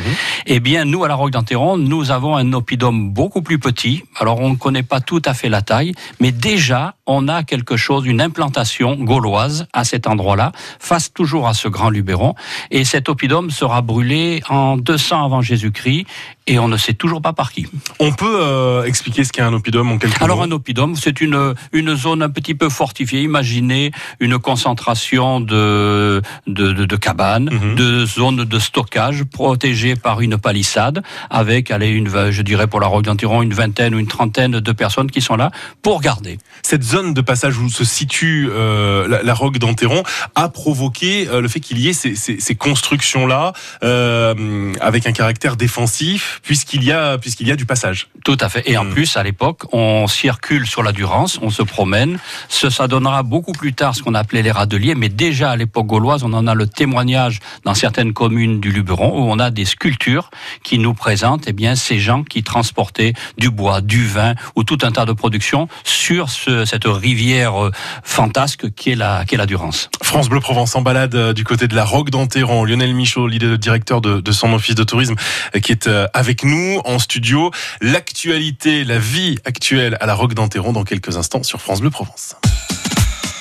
Eh 0.46 0.60
bien, 0.60 0.86
nous, 0.86 1.04
à 1.04 1.08
la 1.08 1.16
Roque 1.16 1.32
d'Anteron, 1.32 1.78
nous 1.78 2.12
avons 2.12 2.36
un 2.36 2.54
oppidum 2.54 3.10
beaucoup 3.10 3.42
plus 3.42 3.58
petit. 3.58 4.04
Alors, 4.20 4.40
on 4.40 4.52
ne 4.52 4.56
connaît 4.56 4.84
pas 4.84 5.00
tout 5.00 5.20
à 5.26 5.34
fait 5.34 5.50
la 5.50 5.64
taille, 5.64 5.94
mais 6.20 6.32
déjà, 6.32 6.94
on 7.08 7.28
a 7.28 7.44
quelque 7.44 7.78
chose, 7.78 8.06
une 8.06 8.22
implantation 8.22 8.96
gauloise 8.96 9.68
à 9.74 9.84
cet 9.84 10.08
endroit-là, 10.08 10.52
face 10.80 11.14
toujours 11.14 11.48
à 11.48 11.54
ce 11.54 11.68
grand 11.68 11.90
Luberon. 11.90 12.36
Et 12.72 12.84
cet 12.86 13.10
oppidum 13.10 13.52
sera 13.52 13.82
brûlé 13.82 14.42
en 14.50 14.78
200 14.78 15.26
avant 15.26 15.42
Jésus-Christ, 15.42 16.06
et 16.48 16.60
on 16.60 16.68
ne 16.68 16.78
sait 16.78 16.94
toujours 16.94 17.22
pas 17.22 17.34
par 17.34 17.52
qui. 17.52 17.66
On 18.00 18.12
peut 18.12 18.38
euh, 18.40 18.84
expliquer 18.84 19.24
ce 19.24 19.32
qu'est 19.32 19.42
un 19.42 19.54
oppidum 19.54 19.92
en 19.92 19.98
quelques 19.98 20.22
Alors 20.22 20.38
mots 20.38 20.44
un 20.44 20.52
oppidum, 20.52 20.96
c'est 20.96 21.20
une, 21.22 21.56
une 21.74 21.96
zone 21.96 22.22
un 22.22 22.30
petit 22.30 22.54
peu 22.54 22.70
fortifiée. 22.70 23.22
Imaginez 23.24 23.92
une 24.20 24.38
concentration 24.38 25.40
de, 25.40 26.22
de, 26.48 26.72
de, 26.74 26.86
de 26.86 26.96
cabanes, 26.96 27.50
Mhm. 27.52 27.76
de 27.76 28.06
zones 28.06 28.44
de 28.46 28.60
stockage 28.60 29.24
protégées 29.24 29.96
par 29.96 30.22
une 30.22 30.38
palissade 30.38 31.02
avec, 31.30 31.72
allez, 31.72 31.90
une, 31.90 32.08
je 32.32 32.42
dirais 32.42 32.68
pour 32.68 32.80
la 32.80 32.88
Roque 32.88 33.04
d'Antiron, 33.04 33.42
une 33.42 33.54
vingtaine 33.54 33.94
ou 33.96 34.00
une 34.00 34.08
trentaine 34.08 34.60
de 34.60 34.72
personnes 34.72 35.10
qui 35.12 35.22
sont 35.22 35.36
là 35.36 35.52
pour 35.82 36.02
garder. 36.02 36.38
Cette 36.64 36.84
zone 36.84 36.95
de 37.04 37.22
passage 37.22 37.58
où 37.58 37.68
se 37.70 37.84
situe 37.84 38.48
euh, 38.52 39.08
la, 39.08 39.22
la 39.24 39.34
Roque 39.34 39.58
d'Anteron 39.58 40.04
a 40.36 40.48
provoqué 40.50 41.28
euh, 41.28 41.42
le 41.42 41.48
fait 41.50 41.60
qu'il 41.60 41.78
y 41.80 41.90
ait 41.90 41.94
ces, 41.94 42.16
ces- 42.16 42.40
ces 42.40 42.56
constructions-là 42.56 43.52
euh, 43.84 44.74
avec 44.82 45.06
un 45.08 45.12
caractère 45.12 45.56
défensif, 45.58 46.40
puisqu'il 46.44 46.84
y 46.84 46.92
a 46.92 47.18
puisqu'il 47.18 47.48
y 47.48 47.52
a 47.52 47.56
du 47.56 47.66
passage. 47.66 48.08
Tout 48.24 48.38
à 48.40 48.50
fait. 48.50 48.64
Et 48.70 48.78
en 48.78 48.86
Mm. 48.86 48.92
plus, 48.94 49.18
à 49.18 49.24
l'époque, 49.24 49.64
on 49.74 50.08
circule 50.08 50.66
sur 50.68 50.84
la 50.84 50.92
Durance, 50.92 51.40
on 51.42 51.50
se 51.50 51.64
promène. 51.64 52.18
Ce, 52.50 52.70
ça 52.70 52.88
donnera 52.88 53.24
beaucoup 53.24 53.52
plus 53.52 53.74
tard 53.74 53.96
ce 53.96 54.02
qu'on 54.04 54.14
appelait 54.16 54.42
les 54.42 54.52
radeliers, 54.52 54.96
mais 54.96 55.10
déjà 55.10 55.52
à 55.52 55.56
l'époque 55.58 55.88
gauloise, 55.88 56.24
on 56.24 56.34
en 56.34 56.48
a 56.48 56.54
le 56.56 56.68
témoignage 56.68 57.40
dans 57.66 57.74
certaines 57.74 58.14
communes 58.14 58.60
du 58.62 58.72
Luberon 58.72 59.12
où 59.20 59.30
on 59.32 59.40
a 59.40 59.52
des 59.52 59.66
sculptures 59.66 60.30
qui 60.64 60.80
nous 60.80 60.94
présentent 60.94 61.44
eh 61.48 61.54
bien, 61.54 61.76
ces 61.76 62.00
gens 62.00 62.24
qui 62.24 62.44
transportaient 62.44 63.14
du 63.38 63.50
bois, 63.50 63.82
du 63.82 64.06
vin 64.08 64.34
ou 64.56 64.64
tout 64.64 64.78
un 64.84 64.92
tas 64.92 65.06
de 65.06 65.14
productions 65.14 65.68
sur 65.84 66.30
ce- 66.30 66.64
cette 66.66 66.85
rivière 66.90 67.66
euh, 67.66 67.72
fantasque 68.04 68.74
qui 68.74 68.92
est 68.92 68.96
la, 68.96 69.26
qui 69.26 69.36
est 69.36 69.38
la 69.38 69.46
Durance. 69.46 69.90
France 70.02 70.30
Bleu 70.30 70.40
Provence 70.40 70.76
en 70.76 70.82
balade 70.82 71.16
euh, 71.16 71.34
du 71.34 71.44
côté 71.44 71.68
de 71.68 71.76
la 71.76 71.84
Roque 71.84 72.10
d'Anteron. 72.10 72.64
Lionel 72.64 72.94
Michaud, 72.94 73.28
le 73.28 73.58
directeur 73.58 74.02
de, 74.02 74.22
de 74.22 74.32
son 74.32 74.54
office 74.54 74.76
de 74.76 74.84
tourisme, 74.84 75.16
euh, 75.56 75.60
qui 75.60 75.72
est 75.72 75.88
euh, 75.88 76.08
avec 76.14 76.44
nous 76.44 76.82
en 76.86 77.00
studio. 77.00 77.52
L'actualité, 77.82 78.84
la 78.84 79.00
vie 79.00 79.38
actuelle 79.46 79.98
à 80.00 80.06
la 80.06 80.14
Roque 80.14 80.34
d'Anteron 80.34 80.74
dans 80.74 80.84
quelques 80.84 81.18
instants 81.18 81.44
sur 81.44 81.62
France 81.62 81.82
Bleu 81.82 81.90
Provence. 81.90 82.36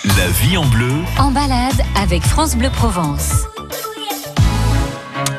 La 0.04 0.28
vie 0.42 0.56
en 0.56 0.66
bleu. 0.66 0.92
En 1.18 1.30
balade 1.30 1.80
avec 1.96 2.22
France 2.22 2.56
Bleu 2.56 2.70
Provence. 2.70 3.44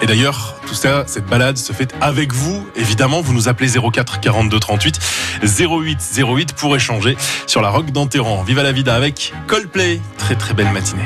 Et 0.05 0.07
d'ailleurs, 0.07 0.53
tout 0.67 0.75
ça, 0.75 1.03
cette 1.07 1.25
balade 1.25 1.57
se 1.57 1.73
fait 1.73 1.91
avec 1.99 2.31
vous. 2.31 2.63
Évidemment, 2.75 3.21
vous 3.21 3.33
nous 3.33 3.49
appelez 3.49 3.69
04 3.69 4.19
42 4.19 4.59
38 4.59 4.99
08 5.41 5.99
08 6.19 6.53
pour 6.53 6.75
échanger 6.75 7.17
sur 7.47 7.59
la 7.63 7.71
Roque 7.71 7.89
d'Anteron. 7.89 8.43
Viva 8.43 8.61
la 8.61 8.71
vida 8.71 8.93
avec 8.93 9.33
Coldplay. 9.47 9.99
Très 10.19 10.35
très 10.35 10.53
belle 10.53 10.71
matinée. 10.71 11.01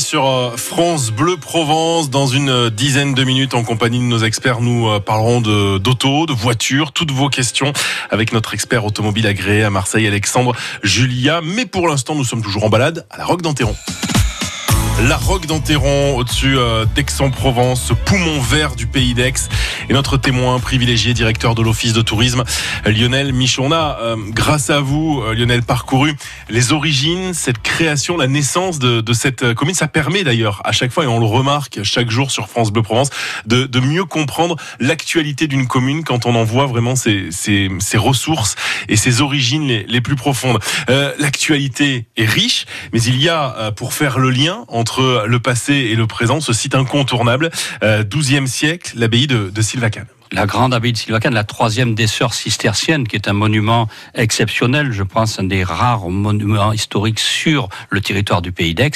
Sur 0.00 0.26
euh, 0.26 0.56
France 0.56 1.10
Bleu 1.10 1.36
Provence. 1.36 2.10
Dans 2.10 2.26
une 2.26 2.48
euh, 2.48 2.70
dizaine 2.70 3.14
de 3.14 3.24
minutes, 3.24 3.54
en 3.54 3.62
compagnie 3.64 3.98
de 3.98 4.04
nos 4.04 4.18
experts, 4.18 4.60
nous 4.60 4.88
euh, 4.88 5.00
parlerons 5.00 5.40
de- 5.40 5.78
d'auto, 5.78 6.26
de, 6.26 6.32
voitures, 6.32 6.92
toutes 6.92 7.10
vos 7.10 7.28
questions 7.28 7.72
avec 8.10 8.32
notre 8.32 8.54
expert 8.54 8.84
automobile 8.84 9.26
agréé 9.26 9.62
à 9.64 9.70
Marseille, 9.70 10.06
Alexandre 10.06 10.54
Julia. 10.82 11.40
Mais 11.42 11.66
pour 11.66 11.88
l'instant, 11.88 12.14
nous 12.14 12.24
sommes 12.24 12.42
toujours 12.42 12.64
en 12.64 12.68
balade 12.68 13.06
à 13.10 13.18
la 13.18 13.24
Roque 13.24 13.42
d'Enterron. 13.42 13.76
La 15.02 15.16
Roque 15.16 15.46
d'Enterron, 15.46 16.16
au-dessus 16.16 16.56
euh, 16.56 16.86
d'Aix-en-Provence, 16.94 17.82
ce 17.82 17.94
poumon 17.94 18.40
vert 18.40 18.76
du 18.76 18.86
pays 18.86 19.12
d'Aix. 19.12 19.34
Et 19.88 19.92
notre 19.92 20.16
témoin 20.16 20.60
privilégié, 20.60 21.12
directeur 21.14 21.54
de 21.54 21.62
l'Office 21.62 21.92
de 21.92 22.00
tourisme, 22.00 22.44
Lionel 22.86 23.32
Michon. 23.32 23.66
On 23.66 23.72
a, 23.72 23.98
euh, 24.00 24.16
grâce 24.30 24.70
à 24.70 24.80
vous, 24.80 25.22
euh, 25.26 25.34
Lionel, 25.34 25.62
parcouru 25.62 26.14
les 26.48 26.72
origines, 26.72 27.34
cette 27.34 27.60
création, 27.60 28.16
la 28.16 28.28
naissance 28.28 28.78
de, 28.78 29.00
de 29.00 29.12
cette 29.12 29.42
euh, 29.42 29.54
commune. 29.54 29.74
Ça 29.74 29.88
permet 29.88 30.22
d'ailleurs, 30.22 30.62
à 30.64 30.72
chaque 30.72 30.92
fois, 30.92 31.04
et 31.04 31.06
on 31.06 31.18
le 31.18 31.26
remarque 31.26 31.82
chaque 31.82 32.10
jour 32.10 32.30
sur 32.30 32.48
France 32.48 32.70
Bleu 32.70 32.82
Provence, 32.82 33.10
de, 33.46 33.66
de 33.66 33.80
mieux 33.80 34.04
comprendre 34.04 34.56
l'actualité 34.78 35.48
d'une 35.48 35.66
commune 35.66 36.04
quand 36.04 36.24
on 36.24 36.34
en 36.34 36.44
voit 36.44 36.66
vraiment 36.66 36.94
ses, 36.94 37.30
ses, 37.30 37.68
ses 37.80 37.98
ressources 37.98 38.54
et 38.88 38.96
ses 38.96 39.20
origines 39.20 39.66
les, 39.66 40.00
plus 40.00 40.16
profondes. 40.16 40.60
Euh, 40.88 41.12
L'actualité 41.18 42.06
est 42.16 42.26
riche, 42.28 42.66
mais 42.92 43.02
il 43.02 43.20
y 43.20 43.28
a, 43.28 43.72
pour 43.74 43.92
faire 43.92 44.18
le 44.18 44.30
lien 44.30 44.64
le 45.26 45.38
passé 45.38 45.74
et 45.74 45.94
le 45.94 46.06
présent, 46.06 46.40
ce 46.40 46.52
site 46.52 46.74
incontournable, 46.74 47.50
euh, 47.82 48.02
12e 48.02 48.46
siècle, 48.46 48.92
l'abbaye 48.96 49.26
de, 49.26 49.50
de 49.50 49.62
Sylvacane. 49.62 50.06
La 50.32 50.46
grande 50.46 50.74
abbaye 50.74 50.92
de 50.92 50.98
Sylvacane, 50.98 51.34
la 51.34 51.44
troisième 51.44 51.94
des 51.94 52.06
sœurs 52.06 52.34
cisterciennes, 52.34 53.06
qui 53.06 53.16
est 53.16 53.28
un 53.28 53.32
monument 53.32 53.88
exceptionnel, 54.14 54.92
je 54.92 55.02
pense 55.02 55.38
un 55.38 55.44
des 55.44 55.64
rares 55.64 56.08
monuments 56.08 56.72
historiques 56.72 57.20
sur 57.20 57.68
le 57.90 58.00
territoire 58.00 58.42
du 58.42 58.52
pays 58.52 58.74
d'Aix. 58.74 58.90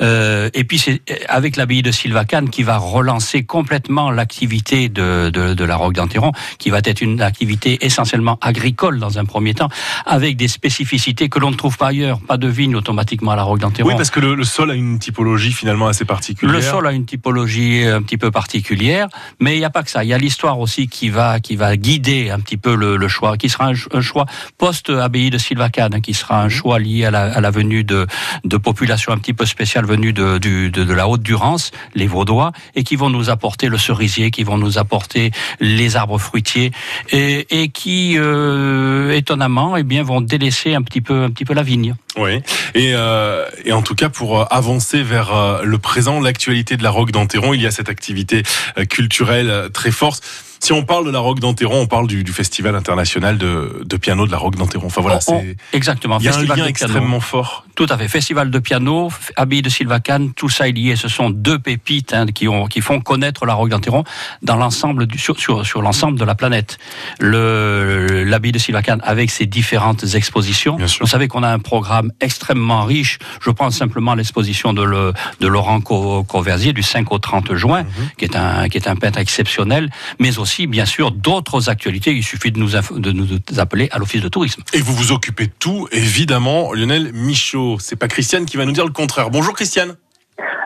Euh, 0.00 0.50
et 0.54 0.64
puis 0.64 0.78
c'est 0.78 1.02
avec 1.28 1.56
l'abbaye 1.56 1.82
de 1.82 1.90
Sylvacane 1.90 2.50
qui 2.50 2.62
va 2.62 2.78
relancer 2.78 3.44
complètement 3.44 4.10
l'activité 4.10 4.88
de, 4.88 5.30
de, 5.30 5.54
de 5.54 5.64
la 5.64 5.76
Roque 5.76 5.94
d'Enterron, 5.94 6.32
qui 6.58 6.70
va 6.70 6.80
être 6.84 7.00
une 7.00 7.20
activité 7.20 7.84
essentiellement 7.84 8.38
agricole 8.40 8.98
dans 8.98 9.18
un 9.18 9.24
premier 9.24 9.54
temps, 9.54 9.68
avec 10.06 10.36
des 10.36 10.48
spécificités 10.48 11.28
que 11.28 11.38
l'on 11.38 11.50
ne 11.50 11.56
trouve 11.56 11.76
pas 11.76 11.88
ailleurs. 11.88 12.20
Pas 12.20 12.36
de 12.36 12.48
vigne 12.48 12.76
automatiquement 12.76 13.32
à 13.32 13.36
la 13.36 13.42
Roque 13.42 13.60
d'Enterron. 13.60 13.88
Oui, 13.88 13.94
parce 13.96 14.10
que 14.10 14.20
le, 14.20 14.34
le 14.34 14.44
sol 14.44 14.70
a 14.70 14.74
une 14.74 14.98
typologie 14.98 15.52
finalement 15.52 15.88
assez 15.88 16.04
particulière. 16.04 16.54
Le 16.54 16.62
sol 16.62 16.86
a 16.86 16.92
une 16.92 17.04
typologie 17.04 17.84
un 17.84 18.02
petit 18.02 18.16
peu 18.16 18.30
particulière, 18.30 19.08
mais 19.40 19.56
il 19.56 19.58
n'y 19.58 19.64
a 19.64 19.70
pas 19.70 19.82
que 19.82 19.90
ça. 19.90 20.04
Il 20.04 20.08
y 20.08 20.14
a 20.14 20.18
l'histoire 20.18 20.58
aussi 20.62 20.88
qui 20.88 21.10
va 21.10 21.38
qui 21.40 21.56
va 21.56 21.76
guider 21.76 22.30
un 22.30 22.40
petit 22.40 22.56
peu 22.56 22.74
le, 22.74 22.96
le 22.96 23.08
choix, 23.08 23.36
qui 23.36 23.48
sera 23.48 23.66
un, 23.66 23.74
ch- 23.74 23.88
un 23.92 24.00
choix 24.00 24.26
post-abbaye 24.58 25.30
de 25.30 25.38
Sylvacane, 25.38 25.94
hein, 25.94 26.00
qui 26.00 26.14
sera 26.14 26.42
un 26.42 26.48
choix 26.48 26.78
lié 26.78 27.04
à 27.04 27.10
la, 27.10 27.24
à 27.32 27.40
la 27.40 27.50
venue 27.50 27.84
de, 27.84 28.06
de 28.44 28.56
populations 28.56 29.12
un 29.12 29.18
petit 29.18 29.34
peu 29.34 29.44
spéciales 29.44 29.84
venues 29.84 30.12
de, 30.12 30.38
du- 30.38 30.70
de, 30.70 30.84
de 30.84 30.94
la 30.94 31.08
Haute-Durance, 31.08 31.72
les 31.94 32.06
Vaudois, 32.06 32.52
et 32.74 32.84
qui 32.84 32.96
vont 32.96 33.10
nous 33.10 33.28
apporter 33.28 33.68
le 33.68 33.78
cerisier, 33.78 34.30
qui 34.30 34.44
vont 34.44 34.58
nous 34.58 34.78
apporter 34.78 35.32
les 35.60 35.96
arbres 35.96 36.18
fruitiers, 36.18 36.70
et, 37.10 37.62
et 37.62 37.68
qui, 37.68 38.14
euh, 38.16 39.10
étonnamment, 39.12 39.76
eh 39.76 39.82
bien, 39.82 40.02
vont 40.02 40.20
délaisser 40.20 40.74
un 40.74 40.82
petit 40.82 41.00
peu, 41.00 41.24
un 41.24 41.30
petit 41.30 41.44
peu 41.44 41.54
la 41.54 41.62
vigne. 41.62 41.94
Oui, 42.16 42.40
et, 42.74 42.92
euh, 42.94 43.46
et 43.64 43.72
en 43.72 43.80
tout 43.82 43.94
cas 43.94 44.10
pour 44.10 44.40
euh, 44.40 44.44
avancer 44.50 45.02
vers 45.02 45.62
le 45.64 45.78
présent, 45.78 46.20
l'actualité 46.20 46.76
de 46.76 46.82
la 46.82 46.90
Roque 46.90 47.10
d'Enterron, 47.10 47.54
il 47.54 47.62
y 47.62 47.66
a 47.66 47.70
cette 47.70 47.88
activité 47.88 48.42
culturelle 48.90 49.70
très 49.72 49.90
forte. 49.90 50.22
Si 50.62 50.72
on 50.72 50.84
parle 50.84 51.06
de 51.06 51.10
la 51.10 51.18
Roque 51.18 51.40
d'Enterron, 51.40 51.80
on 51.80 51.86
parle 51.88 52.06
du, 52.06 52.22
du 52.22 52.32
festival 52.32 52.76
international 52.76 53.36
de, 53.36 53.82
de 53.84 53.96
piano 53.96 54.26
de 54.26 54.30
la 54.30 54.38
Roque 54.38 54.54
d'Enterron. 54.54 54.86
Enfin 54.86 55.00
voilà, 55.00 55.16
on- 55.26 55.40
c'est 55.40 55.56
exactement. 55.72 56.18
il 56.20 56.24
y 56.24 56.28
a 56.28 56.30
un 56.30 56.34
Festival 56.34 56.58
lien 56.60 56.66
extrêmement 56.66 57.18
fort. 57.18 57.64
Tout 57.74 57.86
à 57.88 57.98
fait. 57.98 58.06
Festival 58.06 58.48
de 58.48 58.58
piano, 58.60 59.10
abbaye 59.34 59.60
de 59.62 59.68
Sylvacane, 59.68 60.32
tout 60.34 60.48
ça 60.48 60.68
est 60.68 60.72
lié. 60.72 60.94
Ce 60.94 61.08
sont 61.08 61.30
deux 61.30 61.58
pépites 61.58 62.12
hein, 62.14 62.26
qui, 62.26 62.46
ont, 62.46 62.66
qui 62.66 62.80
font 62.80 63.00
connaître 63.00 63.44
la 63.44 63.54
Roque 63.54 63.70
d'Enterron 63.70 64.04
dans 64.42 64.54
l'ensemble 64.54 65.08
sur, 65.16 65.36
sur, 65.40 65.66
sur 65.66 65.82
l'ensemble 65.82 66.16
de 66.16 66.24
la 66.24 66.36
planète. 66.36 66.78
Le, 67.18 68.24
l'abbaye 68.24 68.52
de 68.52 68.58
Sylvacane 68.58 69.00
avec 69.02 69.30
ses 69.30 69.46
différentes 69.46 70.04
expositions. 70.14 70.76
Vous 71.00 71.06
savez 71.08 71.26
qu'on 71.26 71.42
a 71.42 71.48
un 71.48 71.58
programme 71.58 72.12
extrêmement 72.20 72.84
riche. 72.84 73.18
Je 73.40 73.50
prends 73.50 73.70
simplement 73.70 74.14
l'exposition 74.14 74.72
de, 74.72 74.82
le, 74.82 75.12
de 75.40 75.46
Laurent 75.48 75.80
Co- 75.80 76.22
Coversier 76.24 76.72
du 76.72 76.82
5 76.82 77.10
au 77.10 77.18
30 77.18 77.54
juin, 77.56 77.84
qui, 78.18 78.26
est 78.26 78.36
un, 78.36 78.68
qui 78.68 78.76
est 78.76 78.86
un 78.86 78.96
peintre 78.96 79.18
exceptionnel, 79.18 79.90
mais 80.20 80.38
aussi, 80.38 80.51
bien 80.66 80.84
sûr, 80.86 81.10
d'autres 81.10 81.68
actualités. 81.70 82.12
Il 82.12 82.22
suffit 82.22 82.52
de 82.52 82.58
nous, 82.58 82.74
inf- 82.76 82.98
de 83.00 83.12
nous 83.12 83.26
appeler 83.58 83.88
à 83.92 83.98
l'Office 83.98 84.22
de 84.22 84.28
tourisme. 84.28 84.62
Et 84.72 84.80
vous 84.80 84.92
vous 84.92 85.12
occupez 85.12 85.46
de 85.46 85.52
tout, 85.58 85.88
évidemment, 85.92 86.72
Lionel 86.72 87.12
Michaud. 87.12 87.78
C'est 87.80 87.96
pas 87.96 88.08
Christiane 88.08 88.44
qui 88.44 88.56
va 88.56 88.64
nous 88.64 88.72
dire 88.72 88.84
le 88.86 88.92
contraire. 88.92 89.30
Bonjour 89.30 89.54
Christiane. 89.54 89.96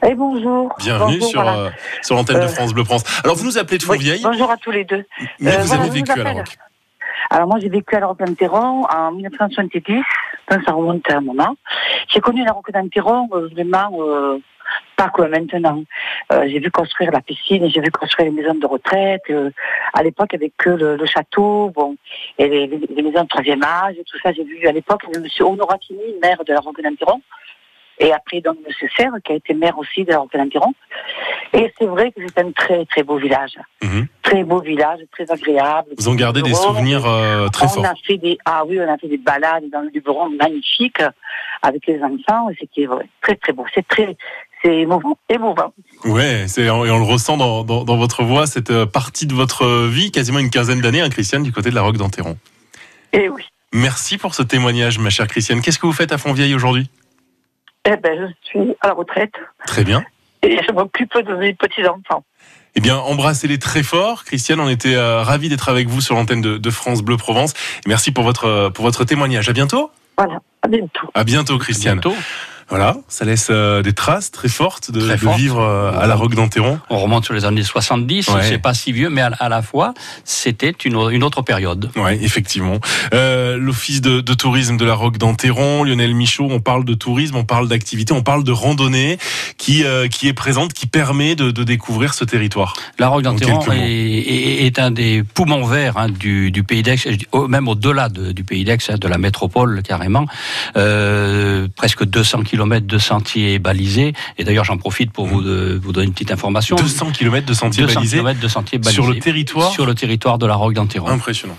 Et 0.06 0.14
bonjour. 0.14 0.74
Bienvenue 0.78 1.14
Bonjour, 1.18 1.28
sur, 1.30 1.42
voilà. 1.42 1.58
euh, 1.58 1.70
sur 2.02 2.14
l'antenne 2.16 2.36
de 2.36 2.42
Euh, 2.42 2.48
France 2.48 2.72
Bleu 2.74 2.84
France. 2.84 3.02
Alors 3.24 3.36
vous 3.36 3.44
nous 3.44 3.58
appelez 3.58 3.78
de 3.78 3.84
oui, 3.84 3.96
Fontvieille, 3.96 4.20
bonjour 4.22 4.50
à 4.50 4.56
tous 4.56 4.70
les 4.70 4.84
deux. 4.84 5.04
mais 5.40 5.54
Euh, 5.54 5.58
vous 5.60 5.66
voilà, 5.68 5.82
avez 5.84 5.90
vécu 5.90 6.10
à 6.12 6.22
la. 6.22 6.32
Roque. 6.32 6.56
Alors 7.30 7.48
moi 7.48 7.58
j'ai 7.60 7.68
vécu 7.68 7.94
à 7.96 8.00
la 8.00 8.06
Roque 8.06 8.18
d'Enterron 8.24 8.84
en 8.86 9.12
1970, 9.12 9.94
donc 10.50 10.60
ça 10.64 10.72
remonte 10.72 11.10
à 11.10 11.16
un 11.16 11.20
moment. 11.22 11.56
J'ai 12.12 12.20
connu 12.20 12.44
la 12.44 12.52
Roque 12.52 12.70
d'Enterron 12.72 13.28
euh, 13.32 13.48
vraiment 13.52 13.90
euh, 14.00 14.38
pas 14.96 15.10
comme 15.10 15.30
maintenant. 15.30 15.82
Euh, 16.32 16.44
j'ai 16.48 16.58
vu 16.58 16.70
construire 16.70 17.10
la 17.12 17.20
piscine, 17.20 17.68
j'ai 17.68 17.80
vu 17.80 17.90
construire 17.90 18.30
les 18.30 18.34
maisons 18.34 18.54
de 18.54 18.66
retraite. 18.66 19.22
euh, 19.30 19.50
à 19.92 20.02
l'époque 20.02 20.34
avec 20.34 20.56
que 20.56 20.70
le, 20.70 20.96
le 20.96 21.06
château, 21.06 21.70
bon, 21.74 21.96
et 22.38 22.48
les, 22.48 22.68
maisons 23.02 23.22
de 23.22 23.28
troisième 23.28 23.62
âge 23.62 23.96
tout 24.06 24.18
ça. 24.22 24.32
J'ai 24.32 24.44
vu 24.44 24.66
à 24.66 24.72
l'époque 24.72 25.02
le 25.12 25.20
monsieur 25.20 25.44
Honoratini, 25.44 26.02
maire 26.22 26.42
de 26.44 26.52
la 26.52 26.60
Roque 26.60 26.80
d'Enterron. 26.82 27.20
Et 27.98 28.12
après, 28.12 28.42
donc, 28.42 28.58
M. 28.66 28.88
Serre, 28.94 29.12
qui 29.24 29.32
a 29.32 29.36
été 29.36 29.54
maire 29.54 29.78
aussi 29.78 30.04
de 30.04 30.10
la 30.10 30.18
Roque 30.18 30.36
d'Enterron. 30.36 30.74
Et 31.54 31.72
c'est 31.78 31.86
vrai 31.86 32.12
que 32.12 32.20
c'est 32.26 32.38
un 32.38 32.52
très, 32.52 32.84
très 32.84 33.02
beau 33.02 33.16
village. 33.16 33.58
Mhm. 33.82 34.06
Très 34.22 34.44
beau 34.44 34.60
village, 34.60 35.00
très 35.12 35.30
agréable. 35.30 35.90
Vous 35.96 36.08
en 36.08 36.14
gardez 36.14 36.42
des 36.42 36.52
souvenirs 36.52 37.06
euh, 37.06 37.48
très 37.48 37.66
on 37.66 37.68
forts. 37.68 37.86
A 37.86 37.94
fait 38.06 38.18
des, 38.18 38.36
ah 38.44 38.64
oui, 38.66 38.78
on 38.80 38.92
a 38.92 38.98
fait 38.98 39.08
des 39.08 39.16
balades 39.16 39.70
dans 39.72 39.80
le 39.80 39.88
Luberon 39.88 40.28
magnifiques 40.30 41.02
avec 41.62 41.86
les 41.86 42.02
enfants. 42.02 42.48
C'était 42.60 42.86
ouais, 42.86 43.08
très, 43.22 43.36
très 43.36 43.52
beau. 43.52 43.64
C'est 43.74 43.86
très, 43.86 44.16
c'est 44.66 44.80
émouvant, 44.80 45.16
émouvant. 45.28 45.72
Ouais, 46.04 46.46
c'est, 46.48 46.62
et 46.62 46.70
on 46.70 46.82
le 46.82 47.04
ressent 47.04 47.36
dans, 47.36 47.62
dans, 47.62 47.84
dans 47.84 47.96
votre 47.96 48.24
voix, 48.24 48.46
cette 48.46 48.70
euh, 48.70 48.86
partie 48.86 49.26
de 49.26 49.34
votre 49.34 49.86
vie, 49.86 50.10
quasiment 50.10 50.40
une 50.40 50.50
quinzaine 50.50 50.80
d'années, 50.80 51.00
hein, 51.00 51.08
Christiane, 51.08 51.42
du 51.42 51.52
côté 51.52 51.70
de 51.70 51.74
la 51.74 51.82
Roque 51.82 51.96
d'Enterron. 51.96 52.36
Et 53.12 53.28
oui. 53.28 53.42
Merci 53.72 54.18
pour 54.18 54.34
ce 54.34 54.42
témoignage, 54.42 54.98
ma 54.98 55.10
chère 55.10 55.28
Christiane. 55.28 55.60
Qu'est-ce 55.60 55.78
que 55.78 55.86
vous 55.86 55.92
faites 55.92 56.12
à 56.12 56.18
Fontvieille 56.18 56.54
aujourd'hui? 56.54 56.90
Eh 57.84 57.96
ben, 57.96 58.18
je 58.18 58.48
suis 58.48 58.74
à 58.80 58.88
la 58.88 58.94
retraite 58.94 59.34
Très 59.66 59.84
bien. 59.84 60.04
et 60.42 60.58
je 60.66 60.72
m'occupe 60.72 61.12
de 61.16 61.34
mes 61.36 61.54
petits-enfants. 61.54 62.24
Eh 62.74 62.80
bien, 62.80 62.96
embrassez-les 62.96 63.58
très 63.58 63.82
fort. 63.82 64.24
Christiane, 64.24 64.60
on 64.60 64.68
était 64.68 64.94
euh, 64.96 65.22
ravis 65.22 65.48
d'être 65.48 65.68
avec 65.68 65.88
vous 65.88 66.00
sur 66.00 66.14
l'antenne 66.14 66.40
de, 66.40 66.58
de 66.58 66.70
France 66.70 67.02
Bleu 67.02 67.16
Provence. 67.16 67.52
Et 67.84 67.88
merci 67.88 68.10
pour 68.10 68.24
votre, 68.24 68.70
pour 68.70 68.84
votre 68.84 69.04
témoignage. 69.04 69.48
À 69.48 69.52
bientôt. 69.52 69.90
Voilà, 70.18 70.40
à 70.62 70.68
bientôt. 70.68 71.08
À 71.14 71.24
bientôt, 71.24 71.58
Christiane. 71.58 72.00
Voilà, 72.68 72.96
ça 73.06 73.24
laisse 73.24 73.46
euh, 73.50 73.80
des 73.82 73.92
traces 73.92 74.32
très 74.32 74.48
fortes 74.48 74.90
de, 74.90 74.98
Très 75.00 75.14
de 75.14 75.20
fortes. 75.20 75.38
vivre 75.38 75.60
euh, 75.60 75.92
à 75.96 76.08
la 76.08 76.16
Roque 76.16 76.34
d'Enterron. 76.34 76.80
On 76.90 76.98
remonte 76.98 77.24
sur 77.24 77.32
les 77.32 77.44
années 77.44 77.62
70, 77.62 78.26
Ouais. 78.28 78.42
c'est 78.42 78.58
pas 78.58 78.74
si 78.74 78.90
vieux, 78.90 79.08
mais 79.08 79.20
à, 79.22 79.26
à 79.38 79.48
la 79.48 79.62
fois, 79.62 79.94
c'était 80.24 80.74
une, 80.84 80.96
au- 80.96 81.10
une 81.10 81.22
autre 81.22 81.42
période. 81.42 81.90
Oui, 81.94 82.18
effectivement. 82.22 82.78
Euh, 83.14 83.56
L'office 83.56 84.00
de, 84.00 84.20
de 84.20 84.34
tourisme 84.34 84.76
de 84.76 84.84
la 84.84 84.94
Roque 84.94 85.16
d'Enterron, 85.16 85.84
Lionel 85.84 86.12
Michaud, 86.16 86.48
on 86.50 86.58
parle 86.58 86.84
de 86.84 86.94
tourisme, 86.94 87.36
on 87.36 87.44
parle 87.44 87.68
d'activité, 87.68 88.12
on 88.12 88.24
parle 88.24 88.42
de 88.42 88.50
randonnée 88.52 89.16
qui, 89.58 89.84
qui 90.10 90.26
est 90.26 90.32
présente, 90.32 90.72
qui 90.72 90.86
permet 90.86 91.36
de, 91.36 91.52
de 91.52 91.62
découvrir 91.62 92.14
ce 92.14 92.24
territoire. 92.24 92.74
La 92.98 93.06
Roque 93.08 93.22
quelques 93.22 93.42
est, 93.48 93.52
mots. 93.52 93.72
est- 93.72 94.66
est 94.66 94.78
un 94.80 94.90
des 94.90 95.22
poumons 95.22 95.64
verts 95.66 95.98
hein, 95.98 96.08
du, 96.08 96.50
du 96.50 96.64
pays 96.64 96.82
d'Aix, 96.82 96.96
même 97.48 97.68
au-delà 97.68 98.08
de- 98.08 98.32
du 98.32 98.42
pays 98.42 98.64
d'Aix, 98.64 98.78
hein, 98.88 98.96
de 98.98 99.06
la 99.06 99.18
métropole 99.18 99.82
carrément. 99.84 100.26
Presque 101.76 102.04
200 102.04 102.42
km 102.42 102.55
de 102.56 102.98
sentiers 102.98 103.58
balisés. 103.58 104.12
Et 104.38 104.44
d'ailleurs, 104.44 104.64
j'en 104.64 104.76
profite 104.76 105.10
pour 105.12 105.26
vous, 105.26 105.42
de- 105.42 105.78
vous 105.82 105.92
donner 105.92 106.06
une 106.06 106.12
petite 106.12 106.32
information. 106.32 106.76
200 106.76 107.10
km 107.12 107.46
de 107.46 107.54
sentiers 107.54 107.84
200 107.84 107.94
balisés 108.00 108.16
km 108.18 108.40
de 108.40 108.48
sentiers 108.48 108.78
balisés. 108.78 108.94
sur 109.02 109.06
le 109.06 109.18
territoire 109.18 109.70
Sur 109.72 109.86
le 109.86 109.94
territoire 109.94 110.38
de 110.38 110.46
la 110.46 110.54
Roque 110.54 110.74
d'Enterron. 110.74 111.08
Impressionnant. 111.08 111.56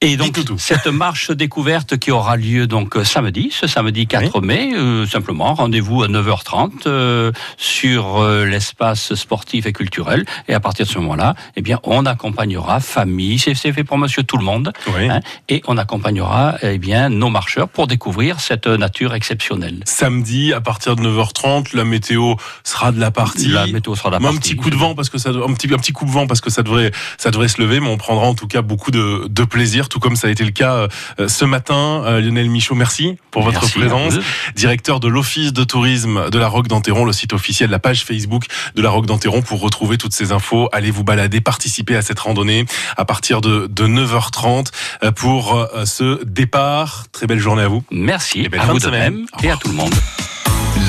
Et 0.00 0.16
donc 0.16 0.38
cette 0.58 0.86
marche 0.92 1.32
découverte 1.32 1.98
qui 1.98 2.12
aura 2.12 2.36
lieu 2.36 2.68
donc 2.68 2.96
euh, 2.96 3.02
samedi, 3.02 3.50
ce 3.50 3.66
samedi 3.66 4.06
4 4.06 4.40
mai, 4.40 4.70
euh, 4.76 5.04
simplement 5.06 5.54
rendez-vous 5.54 6.04
à 6.04 6.06
9h30 6.06 6.82
euh, 6.86 7.32
sur 7.56 8.18
euh, 8.18 8.44
l'espace 8.44 9.16
sportif 9.16 9.66
et 9.66 9.72
culturel. 9.72 10.24
Et 10.46 10.54
à 10.54 10.60
partir 10.60 10.86
de 10.86 10.90
ce 10.92 10.98
moment-là, 11.00 11.34
eh 11.56 11.62
bien, 11.62 11.80
on 11.82 12.06
accompagnera 12.06 12.78
famille, 12.78 13.40
c'est 13.40 13.56
fait 13.56 13.82
pour 13.82 13.98
Monsieur 13.98 14.22
tout 14.22 14.36
le 14.36 14.44
monde, 14.44 14.72
hein, 14.86 15.18
et 15.48 15.62
on 15.66 15.76
accompagnera 15.76 16.58
eh 16.62 16.78
bien 16.78 17.08
nos 17.08 17.28
marcheurs 17.28 17.68
pour 17.68 17.88
découvrir 17.88 18.38
cette 18.38 18.68
nature 18.68 19.14
exceptionnelle. 19.14 19.80
Samedi, 19.84 20.52
à 20.52 20.60
partir 20.60 20.94
de 20.94 21.02
9h30, 21.02 21.74
la 21.76 21.84
météo 21.84 22.34
sera 22.62 22.92
de 22.92 23.00
la 23.00 23.10
partie. 23.10 23.48
La 23.48 23.66
météo 23.66 23.96
sera 23.96 24.10
de 24.10 24.14
la 24.14 24.20
Mais 24.20 24.28
Un 24.28 24.32
partie. 24.34 24.50
petit 24.50 24.56
coup 24.56 24.70
de 24.70 24.76
vent 24.76 24.94
parce 24.94 25.10
que 25.10 25.18
ça, 25.18 25.30
un 25.30 25.54
petit, 25.54 25.66
un 25.74 25.78
petit 25.78 25.92
coup 25.92 26.04
de 26.04 26.12
vent 26.12 26.28
parce 26.28 26.40
que 26.40 26.50
ça 26.50 26.62
devrait, 26.62 26.92
ça 27.16 27.32
devrait 27.32 27.48
se 27.48 27.60
lever, 27.60 27.80
mais 27.80 27.88
on 27.88 27.96
prendra 27.96 28.26
en 28.26 28.34
tout 28.36 28.46
cas 28.46 28.62
beaucoup 28.62 28.92
de, 28.92 29.26
de 29.28 29.42
plaisir 29.42 29.87
tout 29.88 29.98
comme 30.00 30.16
ça 30.16 30.28
a 30.28 30.30
été 30.30 30.44
le 30.44 30.50
cas 30.50 30.86
euh, 31.18 31.28
ce 31.28 31.44
matin. 31.44 32.02
Euh, 32.06 32.20
Lionel 32.20 32.48
Michaud, 32.50 32.74
merci 32.74 33.16
pour 33.30 33.42
votre 33.42 33.60
Merci 33.60 33.78
présence. 33.78 34.14
Directeur 34.56 35.00
de 35.00 35.08
l'Office 35.08 35.52
de 35.52 35.64
tourisme 35.64 36.30
de 36.30 36.38
la 36.38 36.48
Roque 36.48 36.68
d'Enterron, 36.68 37.04
le 37.04 37.12
site 37.12 37.32
officiel, 37.32 37.70
la 37.70 37.78
page 37.78 38.04
Facebook 38.04 38.44
de 38.74 38.82
la 38.82 38.90
Roque 38.90 39.06
d'Enterron 39.06 39.42
pour 39.42 39.60
retrouver 39.60 39.98
toutes 39.98 40.12
ces 40.14 40.32
infos. 40.32 40.68
Allez 40.72 40.90
vous 40.90 41.04
balader, 41.04 41.40
participer 41.40 41.96
à 41.96 42.02
cette 42.02 42.18
randonnée 42.20 42.66
à 42.96 43.04
partir 43.04 43.40
de, 43.40 43.66
de 43.70 43.86
9h30 43.86 44.68
euh, 45.02 45.10
pour 45.12 45.66
ce 45.84 46.22
départ. 46.24 47.04
Très 47.12 47.26
belle 47.26 47.38
journée 47.40 47.62
à 47.62 47.68
vous. 47.68 47.82
Merci 47.90 48.40
Et 48.42 48.48
belle 48.48 48.60
à 48.60 48.64
fin 48.66 48.72
vous 48.72 48.78
de 48.78 48.84
de 48.84 48.90
semaine. 48.90 49.14
même 49.14 49.26
et 49.42 49.50
à 49.50 49.56
tout 49.56 49.68
le 49.68 49.74
monde. 49.74 49.94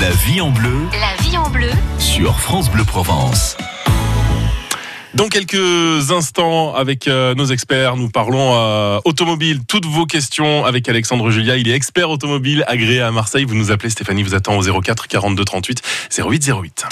La 0.00 0.10
vie 0.10 0.40
en 0.40 0.50
bleu 0.50 0.76
La 0.92 1.22
vie 1.22 1.36
en 1.36 1.48
bleu. 1.50 1.70
sur 1.98 2.38
France 2.40 2.70
Bleu 2.70 2.84
Provence. 2.84 3.56
Dans 5.14 5.28
quelques 5.28 6.12
instants, 6.12 6.74
avec 6.74 7.08
euh, 7.08 7.34
nos 7.34 7.46
experts, 7.46 7.96
nous 7.96 8.08
parlons 8.08 8.54
euh, 8.54 9.00
automobile. 9.04 9.60
Toutes 9.66 9.86
vos 9.86 10.06
questions 10.06 10.64
avec 10.64 10.88
Alexandre 10.88 11.30
Julia. 11.30 11.56
Il 11.56 11.68
est 11.68 11.74
expert 11.74 12.10
automobile 12.10 12.64
agréé 12.68 13.00
à 13.00 13.10
Marseille. 13.10 13.44
Vous 13.44 13.56
nous 13.56 13.72
appelez, 13.72 13.90
Stéphanie 13.90 14.22
vous 14.22 14.36
attend 14.36 14.56
au 14.56 14.80
04 14.80 15.08
42 15.08 15.44
38 15.44 15.82
08 16.16 16.52
08. 16.62 16.84